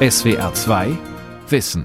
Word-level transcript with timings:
SWR 0.00 0.54
2 0.54 0.96
Wissen. 1.48 1.84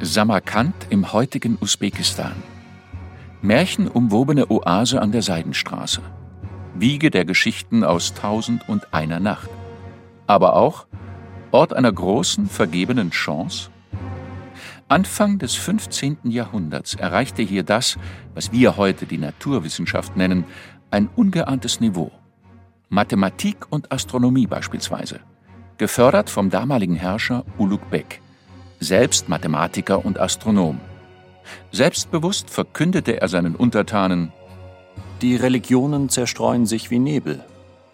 Samarkand 0.00 0.74
im 0.88 1.12
heutigen 1.12 1.58
Usbekistan. 1.60 2.32
Märchenumwobene 3.42 4.50
Oase 4.50 5.02
an 5.02 5.12
der 5.12 5.20
Seidenstraße. 5.20 6.00
Wiege 6.76 7.10
der 7.10 7.26
Geschichten 7.26 7.84
aus 7.84 8.14
Tausend 8.14 8.66
und 8.66 8.94
einer 8.94 9.20
Nacht. 9.20 9.50
Aber 10.26 10.56
auch 10.56 10.86
Ort 11.50 11.74
einer 11.74 11.92
großen, 11.92 12.48
vergebenen 12.48 13.10
Chance. 13.10 13.68
Anfang 14.88 15.38
des 15.38 15.56
15. 15.56 16.16
Jahrhunderts 16.24 16.94
erreichte 16.94 17.42
hier 17.42 17.64
das, 17.64 17.98
was 18.34 18.50
wir 18.50 18.78
heute 18.78 19.04
die 19.04 19.18
Naturwissenschaft 19.18 20.16
nennen, 20.16 20.46
ein 20.90 21.08
ungeahntes 21.14 21.80
Niveau. 21.80 22.10
Mathematik 22.88 23.66
und 23.70 23.92
Astronomie 23.92 24.46
beispielsweise, 24.46 25.20
gefördert 25.78 26.28
vom 26.28 26.50
damaligen 26.50 26.96
Herrscher 26.96 27.44
Ulugh 27.58 27.84
Bek, 27.90 28.20
selbst 28.80 29.28
Mathematiker 29.28 30.04
und 30.04 30.18
Astronom. 30.18 30.80
Selbstbewusst 31.70 32.50
verkündete 32.50 33.20
er 33.20 33.28
seinen 33.28 33.54
Untertanen 33.54 34.32
Die 35.22 35.36
Religionen 35.36 36.08
zerstreuen 36.08 36.66
sich 36.66 36.90
wie 36.90 36.98
Nebel, 36.98 37.44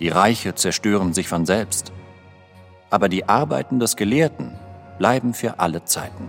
die 0.01 0.09
Reiche 0.09 0.55
zerstören 0.55 1.13
sich 1.13 1.29
von 1.29 1.45
selbst, 1.47 1.93
aber 2.91 3.09
die 3.09 3.29
Arbeiten 3.29 3.81
des 3.81 3.97
Gelehrten 3.97 4.53
bleiben 4.99 5.35
für 5.35 5.59
alle 5.59 5.85
Zeiten. 5.85 6.29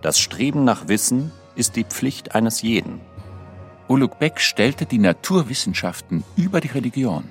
Das 0.00 0.18
Streben 0.18 0.64
nach 0.64 0.88
Wissen 0.88 1.32
ist 1.54 1.76
die 1.76 1.84
Pflicht 1.84 2.34
eines 2.34 2.62
jeden. 2.62 3.00
Ulugh 3.90 4.16
Bek 4.20 4.38
stellte 4.40 4.86
die 4.86 4.98
Naturwissenschaften 4.98 6.22
über 6.36 6.60
die 6.60 6.68
Religion. 6.68 7.24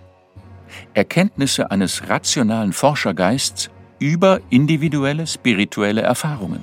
Erkenntnisse 0.94 1.72
eines 1.72 2.10
rationalen 2.10 2.74
Forschergeists 2.74 3.70
über 3.98 4.42
individuelle 4.50 5.26
spirituelle 5.26 6.02
Erfahrungen. 6.02 6.62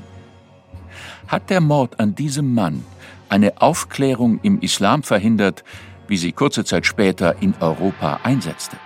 Hat 1.29 1.49
der 1.49 1.63
Mord 1.63 1.99
an 1.99 2.15
diesem 2.15 2.53
Mann 2.53 2.85
eine 3.31 3.63
Aufklärung 3.63 4.39
im 4.43 4.61
Islam 4.61 5.03
verhindert, 5.03 5.65
wie 6.09 6.19
sie 6.19 6.33
kurze 6.33 6.67
Zeit 6.67 6.85
später 6.85 7.41
in 7.41 7.55
Europa 7.61 8.21
einsetzte? 8.23 8.77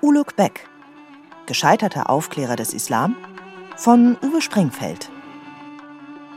Ulugh 0.00 0.34
Bek, 0.34 0.66
gescheiterter 1.44 2.08
Aufklärer 2.08 2.56
des 2.56 2.72
Islam, 2.72 3.16
von 3.76 4.16
Uwe 4.22 4.40
Springfeld. 4.40 5.10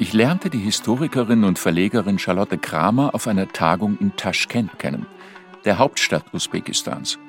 Ich 0.02 0.14
lernte 0.14 0.50
die 0.50 0.58
Historikerin 0.58 1.44
und 1.44 1.60
Verlegerin 1.60 2.18
Charlotte 2.18 2.58
Kramer 2.58 3.14
auf 3.14 3.28
einer 3.28 3.48
Tagung 3.48 4.00
in 4.00 4.16
Taschkent 4.16 4.80
kennen, 4.80 5.06
der 5.64 5.78
Hauptstadt 5.78 6.26
Usbekistans. 6.34 7.20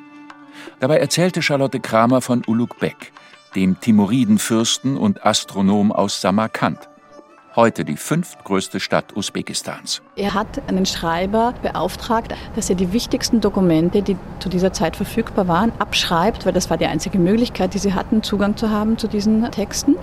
Dabei 0.81 0.97
erzählte 0.97 1.43
Charlotte 1.43 1.81
Kramer 1.81 2.23
von 2.23 2.43
Ulugh 2.47 2.75
Bek, 2.81 3.13
dem 3.55 3.79
Timuridenfürsten 3.79 4.97
und 4.97 5.27
Astronom 5.27 5.93
aus 5.93 6.23
Samarkand 6.23 6.89
heute 7.57 7.85
die 7.85 7.97
fünftgrößte 7.97 8.81
Stadt 8.81 9.17
Usbekistans. 9.17 10.03
Er 10.17 10.35
hat 10.35 10.63
einen 10.69 10.87
Schreiber 10.87 11.55
beauftragt, 11.63 12.35
dass 12.57 12.71
er 12.71 12.77
die 12.77 12.93
wichtigsten 12.93 13.41
Dokumente, 13.41 14.03
die 14.03 14.17
zu 14.39 14.49
dieser 14.49 14.73
Zeit 14.73 14.97
verfügbar 14.97 15.49
waren, 15.49 15.73
abschreibt, 15.79 16.47
weil 16.47 16.53
das 16.53 16.71
war 16.71 16.77
die 16.77 16.87
einzige 16.87 17.19
Möglichkeit, 17.19 17.75
die 17.75 17.79
sie 17.79 17.95
hatten, 17.95 18.23
Zugang 18.23 18.57
zu 18.57 18.71
haben 18.71 18.99
zu 18.99 19.09
diesen 19.09 19.51
Texten 19.51 19.97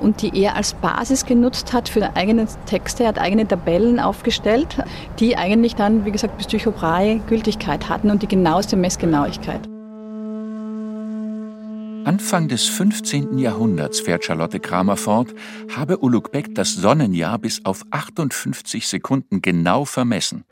und 0.00 0.22
die 0.22 0.42
er 0.42 0.56
als 0.56 0.74
Basis 0.74 1.26
genutzt 1.26 1.72
hat 1.72 1.88
für 1.88 2.16
eigene 2.16 2.46
Texte. 2.66 3.04
Er 3.04 3.10
hat 3.10 3.18
eigene 3.18 3.46
Tabellen 3.46 4.00
aufgestellt, 4.00 4.78
die 5.18 5.36
eigentlich 5.36 5.74
dann, 5.74 6.04
wie 6.04 6.12
gesagt, 6.12 6.36
bis 6.36 6.46
Tycho 6.46 6.70
Brahe 6.70 7.20
Gültigkeit 7.28 7.88
hatten 7.88 8.10
und 8.10 8.22
die 8.22 8.28
genaueste 8.28 8.76
Messgenauigkeit. 8.76 9.71
Anfang 12.04 12.48
des 12.48 12.64
15. 12.64 13.38
Jahrhunderts, 13.38 14.00
fährt 14.00 14.24
Charlotte 14.24 14.58
Kramer 14.58 14.96
fort, 14.96 15.32
habe 15.76 15.98
Ulugh 15.98 16.30
Bek 16.30 16.52
das 16.52 16.74
Sonnenjahr 16.74 17.38
bis 17.38 17.64
auf 17.64 17.84
58 17.90 18.88
Sekunden 18.88 19.40
genau 19.40 19.84
vermessen. 19.84 20.42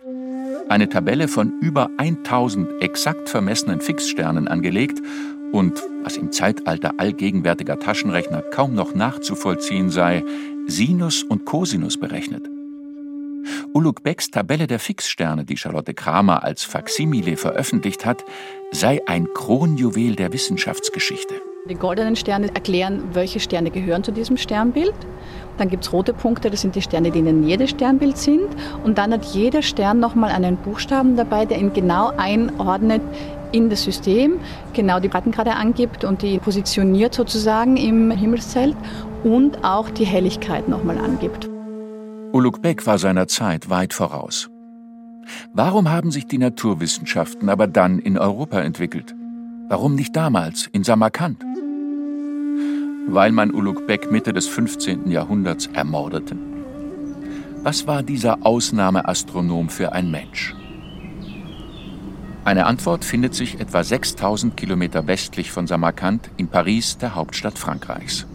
Eine 0.68 0.88
Tabelle 0.88 1.26
von 1.26 1.58
über 1.60 1.90
1000 1.98 2.80
exakt 2.80 3.28
vermessenen 3.28 3.80
Fixsternen 3.80 4.46
angelegt 4.46 5.02
und, 5.50 5.82
was 6.04 6.16
im 6.16 6.30
Zeitalter 6.30 6.94
allgegenwärtiger 6.98 7.80
Taschenrechner 7.80 8.42
kaum 8.42 8.74
noch 8.74 8.94
nachzuvollziehen 8.94 9.90
sei, 9.90 10.22
Sinus 10.68 11.24
und 11.24 11.46
Cosinus 11.46 11.98
berechnet. 11.98 12.48
Ulugh 13.72 14.02
Becks 14.02 14.30
Tabelle 14.30 14.68
der 14.68 14.78
Fixsterne, 14.78 15.44
die 15.44 15.56
Charlotte 15.56 15.94
Kramer 15.94 16.44
als 16.44 16.62
Faksimile 16.62 17.36
veröffentlicht 17.36 18.06
hat, 18.06 18.24
sei 18.72 19.00
ein 19.06 19.26
Kronjuwel 19.34 20.14
der 20.14 20.32
Wissenschaftsgeschichte. 20.32 21.34
Die 21.68 21.74
goldenen 21.74 22.16
Sterne 22.16 22.48
erklären, 22.54 23.02
welche 23.12 23.38
Sterne 23.38 23.70
gehören 23.70 24.02
zu 24.02 24.12
diesem 24.12 24.36
Sternbild. 24.36 24.94
Dann 25.58 25.68
gibt 25.68 25.84
es 25.84 25.92
rote 25.92 26.14
Punkte, 26.14 26.50
das 26.50 26.62
sind 26.62 26.74
die 26.74 26.82
Sterne, 26.82 27.10
die 27.10 27.18
in 27.18 27.26
der 27.26 27.34
Nähe 27.34 27.58
des 27.58 27.70
Sternbilds 27.70 28.24
sind. 28.24 28.48
Und 28.82 28.96
dann 28.96 29.12
hat 29.12 29.24
jeder 29.26 29.60
Stern 29.60 30.00
nochmal 30.00 30.30
einen 30.30 30.56
Buchstaben 30.56 31.16
dabei, 31.16 31.44
der 31.44 31.58
ihn 31.58 31.72
genau 31.72 32.12
einordnet 32.16 33.02
in 33.52 33.68
das 33.68 33.82
System, 33.82 34.40
genau 34.72 35.00
die 35.00 35.08
Breitengrade 35.08 35.52
angibt 35.52 36.04
und 36.04 36.22
die 36.22 36.38
positioniert 36.38 37.14
sozusagen 37.14 37.76
im 37.76 38.10
Himmelszelt 38.10 38.76
und 39.24 39.64
auch 39.64 39.90
die 39.90 40.06
Helligkeit 40.06 40.68
nochmal 40.68 40.98
angibt. 40.98 41.48
Ulugh 42.32 42.60
Bek 42.60 42.86
war 42.86 42.98
seiner 42.98 43.26
Zeit 43.26 43.68
weit 43.68 43.92
voraus. 43.92 44.48
Warum 45.52 45.90
haben 45.90 46.10
sich 46.10 46.26
die 46.26 46.38
Naturwissenschaften 46.38 47.48
aber 47.48 47.66
dann 47.66 47.98
in 47.98 48.18
Europa 48.18 48.60
entwickelt? 48.60 49.14
Warum 49.68 49.94
nicht 49.94 50.16
damals 50.16 50.66
in 50.66 50.84
Samarkand? 50.84 51.42
Weil 53.06 53.32
man 53.32 53.52
Ulugh 53.52 53.86
Bek 53.86 54.10
Mitte 54.10 54.32
des 54.32 54.46
15. 54.46 55.10
Jahrhunderts 55.10 55.66
ermordete. 55.66 56.36
Was 57.62 57.86
war 57.86 58.02
dieser 58.02 58.44
Ausnahmeastronom 58.44 59.68
für 59.68 59.92
ein 59.92 60.10
Mensch? 60.10 60.54
Eine 62.42 62.64
Antwort 62.66 63.04
findet 63.04 63.34
sich 63.34 63.60
etwa 63.60 63.84
6000 63.84 64.56
Kilometer 64.56 65.06
westlich 65.06 65.52
von 65.52 65.66
Samarkand 65.66 66.30
in 66.38 66.48
Paris, 66.48 66.96
der 66.96 67.14
Hauptstadt 67.14 67.58
Frankreichs. 67.58 68.26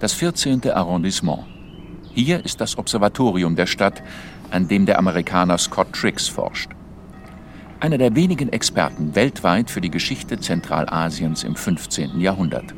Das 0.00 0.12
14. 0.12 0.70
Arrondissement. 0.70 1.44
Hier 2.12 2.44
ist 2.44 2.60
das 2.60 2.76
Observatorium 2.78 3.54
der 3.54 3.66
Stadt, 3.66 4.02
an 4.50 4.68
dem 4.68 4.86
der 4.86 4.98
Amerikaner 4.98 5.58
Scott 5.58 5.92
Triggs 5.92 6.28
forscht. 6.28 6.70
Einer 7.80 7.98
der 7.98 8.16
wenigen 8.16 8.48
Experten 8.48 9.14
weltweit 9.14 9.70
für 9.70 9.80
die 9.80 9.90
Geschichte 9.90 10.40
Zentralasiens 10.40 11.44
im 11.44 11.54
15. 11.54 12.20
Jahrhundert. 12.20 12.74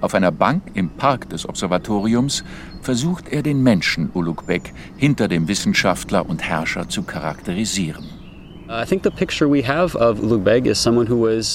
Auf 0.00 0.14
einer 0.14 0.32
Bank 0.32 0.62
im 0.74 0.90
Park 0.90 1.30
des 1.30 1.48
Observatoriums 1.48 2.44
versucht 2.82 3.28
er 3.28 3.42
den 3.42 3.62
Menschen 3.62 4.10
Ulugh 4.12 4.44
Bek 4.46 4.74
hinter 4.96 5.28
dem 5.28 5.48
Wissenschaftler 5.48 6.28
und 6.28 6.42
Herrscher 6.42 6.88
zu 6.88 7.04
charakterisieren. 7.04 8.04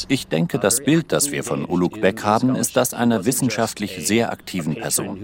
Ich 0.08 0.28
denke, 0.28 0.59
das 0.59 0.84
Bild, 0.84 1.12
das 1.12 1.31
wir 1.31 1.44
von 1.44 1.66
Ulugh 1.66 2.00
Bek 2.00 2.24
haben, 2.24 2.56
ist 2.56 2.78
das 2.78 2.94
einer 2.94 3.26
wissenschaftlich 3.26 4.08
sehr 4.08 4.31
aktiven 4.31 4.76
Person. 4.76 5.20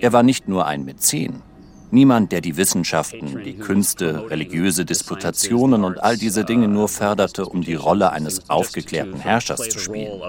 Er 0.00 0.12
war 0.12 0.22
nicht 0.22 0.48
nur 0.48 0.66
ein 0.66 0.84
Mäzen, 0.84 1.42
niemand, 1.90 2.32
der 2.32 2.40
die 2.40 2.56
Wissenschaften, 2.56 3.42
die 3.44 3.56
Künste, 3.56 4.30
religiöse 4.30 4.84
Disputationen 4.84 5.84
und 5.84 6.02
all 6.02 6.16
diese 6.16 6.44
Dinge 6.44 6.68
nur 6.68 6.88
förderte, 6.88 7.46
um 7.46 7.62
die 7.62 7.74
Rolle 7.74 8.10
eines 8.12 8.48
aufgeklärten 8.50 9.20
Herrschers 9.20 9.68
zu 9.68 9.78
spielen. 9.78 10.20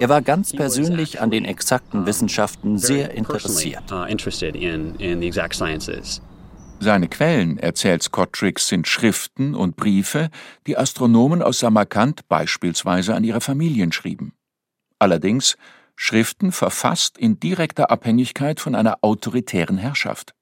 Er 0.00 0.08
war 0.08 0.22
ganz 0.22 0.52
persönlich 0.52 1.20
an 1.20 1.30
den 1.30 1.44
exakten 1.44 2.06
Wissenschaften 2.06 2.78
sehr 2.78 3.12
interessiert. 3.12 3.82
Seine 6.80 7.08
Quellen, 7.08 7.58
erzählt 7.58 8.02
Scott 8.02 8.32
Triggs, 8.32 8.68
sind 8.68 8.86
Schriften 8.86 9.54
und 9.54 9.76
Briefe, 9.76 10.28
die 10.66 10.76
Astronomen 10.76 11.40
aus 11.40 11.60
Samarkand 11.60 12.28
beispielsweise 12.28 13.14
an 13.14 13.24
ihre 13.24 13.40
Familien 13.40 13.92
schrieben. 13.92 14.34
Allerdings 14.98 15.56
Schriften 15.96 16.52
verfasst 16.52 17.16
in 17.18 17.38
direkter 17.38 17.90
Abhängigkeit 17.90 18.60
von 18.60 18.74
einer 18.74 18.98
autoritären 19.02 19.78
Herrschaft. 19.78 20.34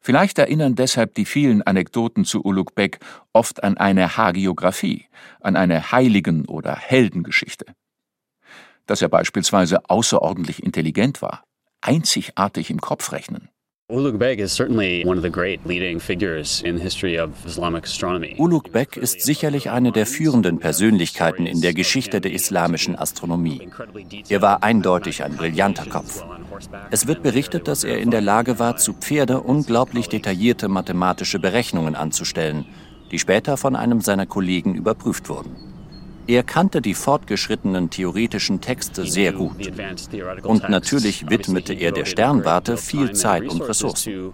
Vielleicht 0.00 0.38
erinnern 0.38 0.74
deshalb 0.74 1.14
die 1.14 1.26
vielen 1.26 1.62
Anekdoten 1.62 2.24
zu 2.24 2.42
Ulugh 2.42 2.72
Bek 2.74 3.00
oft 3.34 3.62
an 3.62 3.76
eine 3.76 4.16
Hagiographie, 4.16 5.06
an 5.40 5.56
eine 5.56 5.92
Heiligen- 5.92 6.46
oder 6.46 6.74
Heldengeschichte. 6.74 7.66
Dass 8.86 9.02
er 9.02 9.10
beispielsweise 9.10 9.88
außerordentlich 9.90 10.62
intelligent 10.62 11.20
war, 11.20 11.44
einzigartig 11.82 12.70
im 12.70 12.80
Kopfrechnen, 12.80 13.50
Ulugh 18.38 18.70
Bek 18.70 18.96
ist 18.96 19.22
sicherlich 19.22 19.70
eine 19.70 19.90
der 19.90 20.06
führenden 20.06 20.58
Persönlichkeiten 20.58 21.46
in 21.46 21.60
der 21.60 21.74
Geschichte 21.74 22.20
der 22.20 22.32
islamischen 22.32 22.96
Astronomie. 22.96 23.68
Er 24.28 24.42
war 24.42 24.62
eindeutig 24.62 25.24
ein 25.24 25.36
brillanter 25.36 25.86
Kopf. 25.86 26.24
Es 26.90 27.06
wird 27.06 27.22
berichtet, 27.22 27.66
dass 27.66 27.84
er 27.84 27.98
in 27.98 28.10
der 28.10 28.20
Lage 28.20 28.58
war, 28.58 28.76
zu 28.76 28.92
Pferde 28.92 29.40
unglaublich 29.40 30.08
detaillierte 30.08 30.68
mathematische 30.68 31.38
Berechnungen 31.38 31.94
anzustellen 31.94 32.66
die 33.10 33.18
später 33.18 33.56
von 33.56 33.76
einem 33.76 34.00
seiner 34.00 34.26
Kollegen 34.26 34.74
überprüft 34.74 35.28
wurden. 35.28 35.69
Er 36.30 36.44
kannte 36.44 36.80
die 36.80 36.94
fortgeschrittenen 36.94 37.90
theoretischen 37.90 38.60
Texte 38.60 39.04
sehr 39.04 39.32
gut. 39.32 39.56
Und 40.44 40.68
natürlich 40.68 41.28
widmete 41.28 41.74
er 41.74 41.90
der 41.90 42.04
Sternwarte 42.04 42.76
viel 42.76 43.10
Zeit 43.16 43.48
und 43.48 43.60
Ressourcen. 43.62 44.32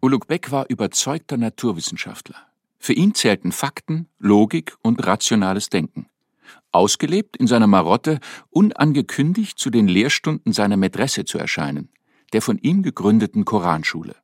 Uluk 0.00 0.28
Beck 0.28 0.52
war 0.52 0.66
überzeugter 0.68 1.36
Naturwissenschaftler. 1.38 2.36
Für 2.78 2.92
ihn 2.92 3.12
zählten 3.12 3.50
Fakten, 3.50 4.06
Logik 4.20 4.76
und 4.80 5.04
rationales 5.04 5.70
Denken. 5.70 6.06
Ausgelebt 6.70 7.36
in 7.36 7.48
seiner 7.48 7.66
Marotte, 7.66 8.20
unangekündigt 8.50 9.58
zu 9.58 9.70
den 9.70 9.88
Lehrstunden 9.88 10.52
seiner 10.52 10.76
Mätresse 10.76 11.24
zu 11.24 11.36
erscheinen, 11.36 11.88
der 12.32 12.42
von 12.42 12.58
ihm 12.58 12.84
gegründeten 12.84 13.44
Koranschule. 13.44 14.14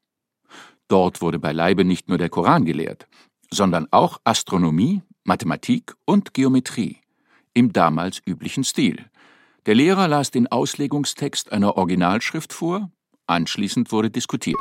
Dort 0.86 1.20
wurde 1.20 1.40
beileibe 1.40 1.84
nicht 1.84 2.08
nur 2.08 2.18
der 2.18 2.28
Koran 2.28 2.64
gelehrt, 2.64 3.08
sondern 3.50 3.86
auch 3.90 4.20
Astronomie, 4.24 5.02
Mathematik 5.24 5.94
und 6.04 6.34
Geometrie 6.34 7.00
im 7.56 7.72
damals 7.72 8.20
üblichen 8.26 8.64
Stil. 8.64 9.06
Der 9.64 9.74
Lehrer 9.74 10.08
las 10.08 10.30
den 10.30 10.46
Auslegungstext 10.46 11.52
einer 11.52 11.76
Originalschrift 11.76 12.52
vor, 12.52 12.90
anschließend 13.26 13.90
wurde 13.90 14.10
diskutiert. 14.10 14.60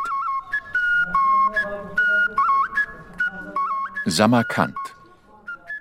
Samarkand. 4.06 4.78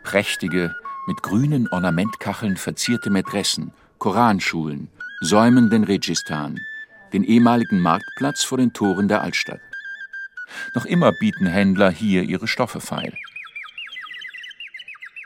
Prächtige, 0.03 0.75
mit 1.07 1.23
grünen 1.23 1.69
Ornamentkacheln 1.69 2.57
verzierte 2.57 3.11
Mätressen, 3.11 3.73
Koranschulen 3.99 4.89
säumen 5.21 5.71
den 5.71 5.85
Registan, 5.85 6.59
den 7.13 7.23
ehemaligen 7.23 7.81
Marktplatz 7.81 8.43
vor 8.43 8.59
den 8.59 8.73
Toren 8.73 9.09
der 9.09 9.23
Altstadt. 9.23 9.61
Noch 10.75 10.87
immer 10.87 11.13
bieten 11.13 11.47
Händler 11.47 11.91
hier 11.91 12.23
ihre 12.23 12.49
Stoffe 12.49 12.81
feil. 12.81 13.17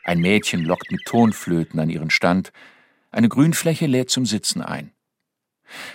Ein 0.04 0.20
Mädchen 0.20 0.64
lockt 0.64 0.90
mit 0.90 1.04
Tonflöten 1.04 1.78
an 1.80 1.90
ihren 1.90 2.10
Stand, 2.10 2.52
eine 3.10 3.28
Grünfläche 3.28 3.86
lädt 3.86 4.10
zum 4.10 4.26
Sitzen 4.26 4.62
ein. 4.62 4.92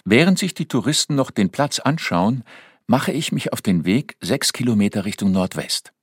Während 0.06 0.38
sich 0.38 0.53
die 0.53 0.68
Touristen 0.68 1.15
noch 1.15 1.31
den 1.31 1.50
Platz 1.50 1.80
anschauen, 1.80 2.44
mache 2.85 3.12
ich 3.12 3.31
mich 3.31 3.53
auf 3.53 3.62
den 3.62 3.85
Weg 3.85 4.18
sechs 4.21 4.53
Kilometer 4.53 5.06
Richtung 5.06 5.31
Nordwest. 5.31 5.94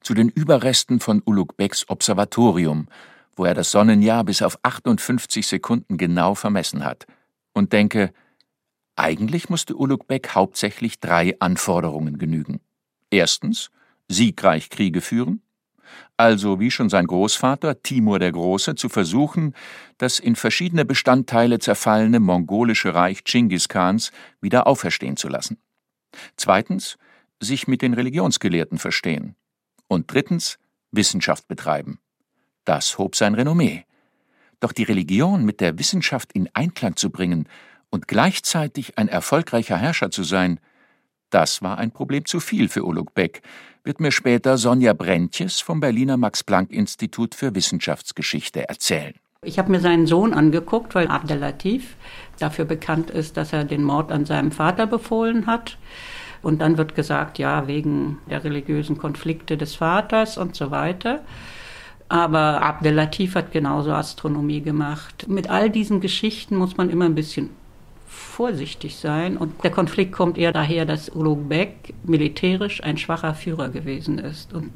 Zu 0.00 0.14
den 0.14 0.28
Überresten 0.28 1.00
von 1.00 1.22
Uluk 1.24 1.56
Becks 1.56 1.88
Observatorium, 1.88 2.88
wo 3.34 3.44
er 3.44 3.54
das 3.54 3.70
Sonnenjahr 3.70 4.24
bis 4.24 4.42
auf 4.42 4.58
58 4.62 5.46
Sekunden 5.46 5.96
genau 5.96 6.34
vermessen 6.34 6.84
hat, 6.84 7.06
und 7.52 7.72
denke, 7.72 8.12
eigentlich 8.96 9.48
musste 9.48 9.76
Uluk 9.76 10.06
Beck 10.06 10.34
hauptsächlich 10.34 11.00
drei 11.00 11.36
Anforderungen 11.38 12.18
genügen. 12.18 12.60
Erstens, 13.16 13.70
siegreich 14.08 14.68
Kriege 14.68 15.00
führen, 15.00 15.40
also 16.18 16.60
wie 16.60 16.70
schon 16.70 16.90
sein 16.90 17.06
Großvater 17.06 17.82
Timur 17.82 18.18
der 18.18 18.30
Große 18.30 18.74
zu 18.74 18.90
versuchen, 18.90 19.54
das 19.96 20.18
in 20.18 20.36
verschiedene 20.36 20.84
Bestandteile 20.84 21.58
zerfallene 21.58 22.20
mongolische 22.20 22.94
Reich 22.94 23.24
Chinggis 23.24 23.68
Khans 23.68 24.12
wieder 24.42 24.66
auferstehen 24.66 25.16
zu 25.16 25.28
lassen. 25.28 25.56
Zweitens, 26.36 26.98
sich 27.40 27.66
mit 27.66 27.80
den 27.80 27.94
Religionsgelehrten 27.94 28.76
verstehen. 28.76 29.34
Und 29.88 30.12
drittens, 30.12 30.58
Wissenschaft 30.90 31.48
betreiben. 31.48 31.98
Das 32.66 32.98
hob 32.98 33.16
sein 33.16 33.34
Renommee. 33.34 33.86
Doch 34.60 34.72
die 34.72 34.82
Religion 34.82 35.46
mit 35.46 35.62
der 35.62 35.78
Wissenschaft 35.78 36.34
in 36.34 36.50
Einklang 36.52 36.96
zu 36.96 37.08
bringen 37.08 37.48
und 37.88 38.08
gleichzeitig 38.08 38.98
ein 38.98 39.08
erfolgreicher 39.08 39.78
Herrscher 39.78 40.10
zu 40.10 40.22
sein, 40.22 40.60
das 41.36 41.60
war 41.60 41.76
ein 41.76 41.90
Problem 41.90 42.24
zu 42.24 42.40
viel 42.40 42.70
für 42.70 42.82
Uluk 42.82 43.12
Beck, 43.12 43.42
wird 43.84 44.00
mir 44.00 44.10
später 44.10 44.56
Sonja 44.56 44.94
Brentjes 44.94 45.60
vom 45.60 45.80
Berliner 45.80 46.16
Max-Planck-Institut 46.16 47.34
für 47.34 47.54
Wissenschaftsgeschichte 47.54 48.66
erzählen. 48.66 49.12
Ich 49.42 49.58
habe 49.58 49.70
mir 49.70 49.80
seinen 49.80 50.06
Sohn 50.06 50.32
angeguckt, 50.32 50.94
weil 50.94 51.08
Abdelatif 51.08 51.96
dafür 52.38 52.64
bekannt 52.64 53.10
ist, 53.10 53.36
dass 53.36 53.52
er 53.52 53.64
den 53.64 53.84
Mord 53.84 54.12
an 54.12 54.24
seinem 54.24 54.50
Vater 54.50 54.86
befohlen 54.86 55.46
hat. 55.46 55.76
Und 56.40 56.62
dann 56.62 56.78
wird 56.78 56.94
gesagt, 56.94 57.38
ja, 57.38 57.66
wegen 57.66 58.16
der 58.30 58.42
religiösen 58.42 58.96
Konflikte 58.96 59.58
des 59.58 59.74
Vaters 59.74 60.38
und 60.38 60.56
so 60.56 60.70
weiter. 60.70 61.20
Aber 62.08 62.62
Abdelatif 62.62 63.34
hat 63.34 63.52
genauso 63.52 63.92
Astronomie 63.92 64.62
gemacht. 64.62 65.26
Mit 65.28 65.50
all 65.50 65.68
diesen 65.68 66.00
Geschichten 66.00 66.56
muss 66.56 66.78
man 66.78 66.88
immer 66.88 67.04
ein 67.04 67.14
bisschen 67.14 67.50
vorsichtig 68.06 68.96
sein. 68.96 69.36
Und 69.36 69.62
der 69.64 69.70
Konflikt 69.70 70.12
kommt 70.12 70.38
eher 70.38 70.52
daher, 70.52 70.86
dass 70.86 71.08
Ulugh 71.08 71.48
Bek 71.48 71.94
militärisch 72.04 72.82
ein 72.82 72.96
schwacher 72.96 73.34
Führer 73.34 73.68
gewesen 73.68 74.18
ist 74.18 74.52
und, 74.52 74.70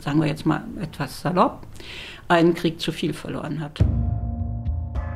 sagen 0.00 0.20
wir 0.20 0.28
jetzt 0.28 0.46
mal 0.46 0.62
etwas 0.80 1.20
salopp, 1.20 1.66
einen 2.28 2.54
Krieg 2.54 2.80
zu 2.80 2.92
viel 2.92 3.12
verloren 3.12 3.60
hat. 3.60 3.84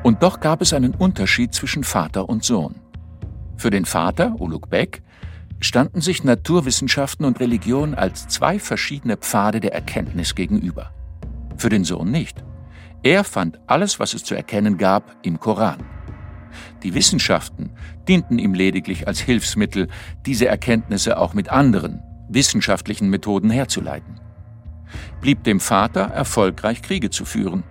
Und 0.03 0.23
doch 0.23 0.39
gab 0.39 0.61
es 0.61 0.73
einen 0.73 0.95
Unterschied 0.95 1.53
zwischen 1.53 1.83
Vater 1.83 2.27
und 2.27 2.43
Sohn. 2.43 2.75
Für 3.57 3.69
den 3.69 3.85
Vater, 3.85 4.35
Ulugh 4.39 4.67
Bek, 4.67 5.03
standen 5.59 6.01
sich 6.01 6.23
Naturwissenschaften 6.23 7.25
und 7.25 7.39
Religion 7.39 7.93
als 7.93 8.27
zwei 8.27 8.57
verschiedene 8.57 9.17
Pfade 9.17 9.59
der 9.59 9.73
Erkenntnis 9.73 10.33
gegenüber. 10.33 10.91
Für 11.57 11.69
den 11.69 11.83
Sohn 11.83 12.09
nicht. 12.09 12.43
Er 13.03 13.23
fand 13.23 13.59
alles, 13.67 13.99
was 13.99 14.15
es 14.15 14.23
zu 14.23 14.33
erkennen 14.33 14.79
gab, 14.79 15.15
im 15.21 15.39
Koran. 15.39 15.77
Die 16.83 16.93
Wissenschaften 16.93 17.71
dienten 18.07 18.39
ihm 18.39 18.53
lediglich 18.53 19.07
als 19.07 19.19
Hilfsmittel, 19.19 19.87
diese 20.25 20.47
Erkenntnisse 20.47 21.17
auch 21.17 21.33
mit 21.33 21.49
anderen, 21.49 22.01
wissenschaftlichen 22.29 23.09
Methoden 23.09 23.49
herzuleiten. 23.49 24.19
Blieb 25.21 25.43
dem 25.43 25.59
Vater 25.59 26.01
erfolgreich 26.01 26.81
Kriege 26.81 27.09
zu 27.09 27.25
führen. 27.25 27.63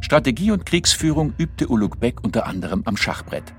Strategie 0.00 0.50
und 0.50 0.66
Kriegsführung 0.66 1.32
übte 1.38 1.68
Ulugh 1.68 1.96
Bek 1.98 2.22
unter 2.22 2.46
anderem 2.46 2.82
am 2.84 2.96
Schachbrett. 2.96 3.54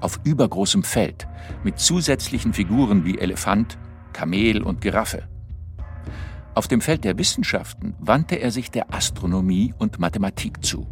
Auf 0.00 0.20
übergroßem 0.24 0.82
Feld, 0.82 1.26
mit 1.62 1.78
zusätzlichen 1.78 2.52
Figuren 2.52 3.04
wie 3.04 3.18
Elefant, 3.18 3.78
Kamel 4.12 4.62
und 4.62 4.80
Giraffe. 4.80 5.28
Auf 6.54 6.68
dem 6.68 6.80
Feld 6.80 7.04
der 7.04 7.18
Wissenschaften 7.18 7.94
wandte 7.98 8.36
er 8.36 8.50
sich 8.50 8.70
der 8.70 8.94
Astronomie 8.94 9.74
und 9.78 9.98
Mathematik 9.98 10.64
zu. 10.64 10.86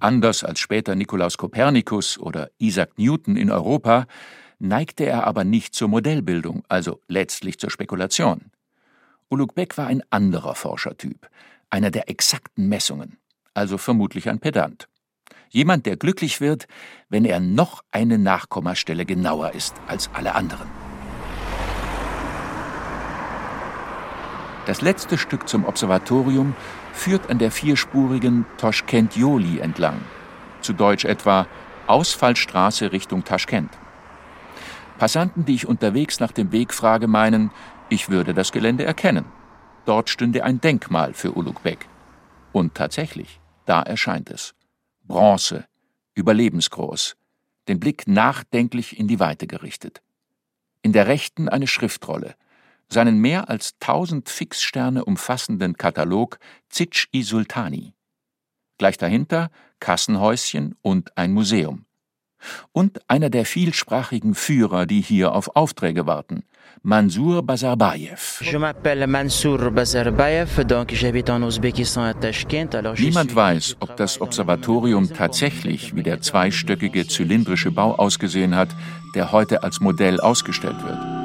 Anders 0.00 0.44
als 0.44 0.60
später 0.60 0.94
Nikolaus 0.94 1.36
Kopernikus 1.36 2.18
oder 2.18 2.50
Isaac 2.58 2.98
Newton 2.98 3.36
in 3.36 3.50
Europa 3.50 4.06
neigte 4.58 5.04
er 5.04 5.26
aber 5.26 5.44
nicht 5.44 5.74
zur 5.74 5.88
Modellbildung, 5.88 6.64
also 6.68 7.00
letztlich 7.06 7.58
zur 7.58 7.70
Spekulation. 7.70 8.50
Ulugh 9.28 9.54
Beck 9.54 9.76
war 9.76 9.88
ein 9.88 10.02
anderer 10.08 10.54
Forschertyp, 10.54 11.28
einer 11.68 11.90
der 11.90 12.08
exakten 12.08 12.66
Messungen, 12.68 13.18
also 13.52 13.76
vermutlich 13.76 14.30
ein 14.30 14.40
Pedant. 14.40 14.88
Jemand, 15.50 15.84
der 15.84 15.96
glücklich 15.96 16.40
wird, 16.40 16.66
wenn 17.10 17.26
er 17.26 17.38
noch 17.38 17.82
eine 17.90 18.18
Nachkommastelle 18.18 19.04
genauer 19.04 19.52
ist 19.52 19.74
als 19.86 20.08
alle 20.14 20.34
anderen. 20.34 20.79
Das 24.70 24.82
letzte 24.82 25.18
Stück 25.18 25.48
zum 25.48 25.64
Observatorium 25.64 26.54
führt 26.92 27.28
an 27.28 27.40
der 27.40 27.50
vierspurigen 27.50 28.46
Toschkent-Joli 28.56 29.58
entlang, 29.58 30.00
zu 30.60 30.72
Deutsch 30.74 31.04
etwa 31.04 31.48
Ausfallstraße 31.88 32.92
Richtung 32.92 33.24
Taschkent. 33.24 33.76
Passanten, 34.96 35.44
die 35.44 35.56
ich 35.56 35.66
unterwegs 35.66 36.20
nach 36.20 36.30
dem 36.30 36.52
Weg 36.52 36.72
frage, 36.72 37.08
meinen, 37.08 37.50
ich 37.88 38.10
würde 38.10 38.32
das 38.32 38.52
Gelände 38.52 38.84
erkennen. 38.84 39.24
Dort 39.86 40.08
stünde 40.08 40.44
ein 40.44 40.60
Denkmal 40.60 41.14
für 41.14 41.32
Ulugh 41.32 41.60
Bek. 41.64 41.88
Und 42.52 42.76
tatsächlich, 42.76 43.40
da 43.66 43.82
erscheint 43.82 44.30
es. 44.30 44.54
Bronze, 45.02 45.64
überlebensgroß, 46.14 47.16
den 47.66 47.80
Blick 47.80 48.06
nachdenklich 48.06 49.00
in 49.00 49.08
die 49.08 49.18
Weite 49.18 49.48
gerichtet. 49.48 50.00
In 50.82 50.92
der 50.92 51.08
rechten 51.08 51.48
eine 51.48 51.66
Schriftrolle– 51.66 52.36
seinen 52.92 53.18
mehr 53.18 53.48
als 53.48 53.78
tausend 53.78 54.28
Fixsterne 54.28 55.04
umfassenden 55.04 55.76
Katalog 55.76 56.38
Zitsch-i 56.68 57.22
Sultani. 57.22 57.94
Gleich 58.78 58.98
dahinter 58.98 59.50
Kassenhäuschen 59.78 60.74
und 60.82 61.16
ein 61.16 61.32
Museum. 61.32 61.86
Und 62.72 63.00
einer 63.08 63.28
der 63.28 63.44
vielsprachigen 63.44 64.34
Führer, 64.34 64.86
die 64.86 65.02
hier 65.02 65.34
auf 65.34 65.56
Aufträge 65.56 66.06
warten, 66.06 66.44
Mansour 66.82 67.42
Bazarbayev. 67.42 68.40
Niemand 72.98 73.34
weiß, 73.34 73.76
ob 73.80 73.96
das 73.96 74.20
Observatorium 74.20 75.12
tatsächlich 75.12 75.94
wie 75.94 76.02
der 76.02 76.22
zweistöckige 76.22 77.06
zylindrische 77.06 77.70
Bau 77.70 77.94
ausgesehen 77.96 78.56
hat, 78.56 78.70
der 79.14 79.32
heute 79.32 79.62
als 79.62 79.80
Modell 79.80 80.20
ausgestellt 80.20 80.82
wird. 80.82 81.19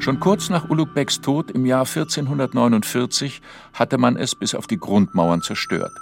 Schon 0.00 0.20
kurz 0.20 0.48
nach 0.48 0.68
Ulugh 0.70 0.92
Becks 0.94 1.20
Tod 1.20 1.50
im 1.50 1.66
Jahr 1.66 1.86
1449 1.86 3.42
hatte 3.72 3.98
man 3.98 4.16
es 4.16 4.34
bis 4.34 4.54
auf 4.54 4.66
die 4.66 4.78
Grundmauern 4.78 5.42
zerstört. 5.42 5.92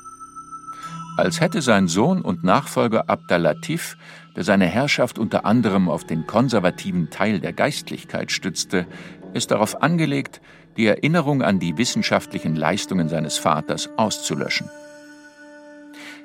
Als 1.16 1.40
hätte 1.40 1.62
sein 1.62 1.88
Sohn 1.88 2.20
und 2.20 2.44
Nachfolger 2.44 3.08
Abdalatif 3.08 3.96
der 4.36 4.44
seine 4.44 4.66
Herrschaft 4.66 5.18
unter 5.18 5.46
anderem 5.46 5.88
auf 5.88 6.04
den 6.04 6.26
konservativen 6.26 7.08
Teil 7.10 7.40
der 7.40 7.54
Geistlichkeit 7.54 8.30
stützte, 8.30 8.86
ist 9.32 9.50
darauf 9.50 9.82
angelegt, 9.82 10.42
die 10.76 10.86
Erinnerung 10.86 11.42
an 11.42 11.58
die 11.58 11.78
wissenschaftlichen 11.78 12.54
Leistungen 12.54 13.08
seines 13.08 13.38
Vaters 13.38 13.88
auszulöschen. 13.96 14.68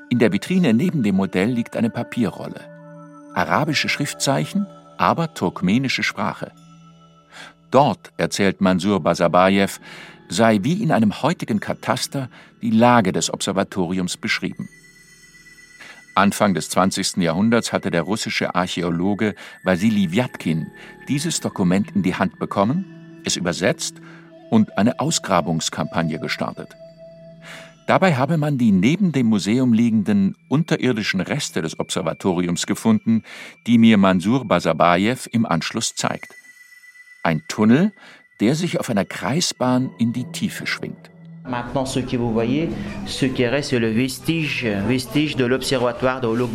In 0.09 0.19
der 0.19 0.33
Vitrine 0.33 0.73
neben 0.73 1.03
dem 1.03 1.15
Modell 1.15 1.49
liegt 1.49 1.77
eine 1.77 1.89
Papierrolle. 1.89 2.59
Arabische 3.33 3.87
Schriftzeichen, 3.87 4.67
aber 4.97 5.33
turkmenische 5.33 6.03
Sprache. 6.03 6.51
Dort, 7.71 8.11
erzählt 8.17 8.59
Mansur 8.59 8.99
Basabayev, 8.99 9.79
sei 10.27 10.59
wie 10.61 10.83
in 10.83 10.91
einem 10.91 11.23
heutigen 11.23 11.59
Kataster 11.59 12.29
die 12.61 12.69
Lage 12.69 13.11
des 13.13 13.33
Observatoriums 13.33 14.17
beschrieben. 14.17 14.67
Anfang 16.15 16.53
des 16.53 16.69
20. 16.69 17.17
Jahrhunderts 17.17 17.71
hatte 17.71 17.89
der 17.89 18.01
russische 18.01 18.53
Archäologe 18.53 19.35
Wassili 19.63 20.11
Wyatkin 20.11 20.67
dieses 21.07 21.39
Dokument 21.39 21.91
in 21.95 22.03
die 22.03 22.15
Hand 22.15 22.37
bekommen, 22.37 23.21
es 23.23 23.37
übersetzt 23.37 23.95
und 24.49 24.77
eine 24.77 24.99
Ausgrabungskampagne 24.99 26.19
gestartet. 26.19 26.75
Dabei 27.87 28.15
habe 28.15 28.37
man 28.37 28.57
die 28.57 28.71
neben 28.71 29.13
dem 29.13 29.27
Museum 29.27 29.73
liegenden 29.73 30.35
unterirdischen 30.49 31.21
Reste 31.21 31.61
des 31.61 31.79
Observatoriums 31.79 32.65
gefunden, 32.65 33.23
die 33.65 33.77
mir 33.77 33.97
Mansur 33.97 34.45
Basabayev 34.45 35.27
im 35.31 35.45
Anschluss 35.45 35.95
zeigt. 35.95 36.33
Ein 37.23 37.43
Tunnel, 37.47 37.91
der 38.39 38.55
sich 38.55 38.79
auf 38.79 38.89
einer 38.89 39.05
Kreisbahn 39.05 39.91
in 39.99 40.13
die 40.13 40.25
Tiefe 40.31 40.65
schwingt. 40.65 41.11
Maintenant, 41.43 41.87
ce 41.87 42.01
que 42.01 42.17
vous 42.17 42.33
voyez, 42.33 42.69
ce 43.07 43.25
qui 43.25 43.45
reste, 43.45 43.71
c'est 43.71 43.79
le 43.79 43.91
vestige, 43.91 44.65
vestige 44.87 45.35
de 45.35 45.45
l'observatoire 45.45 46.21
de 46.21 46.27
Ulugh 46.27 46.49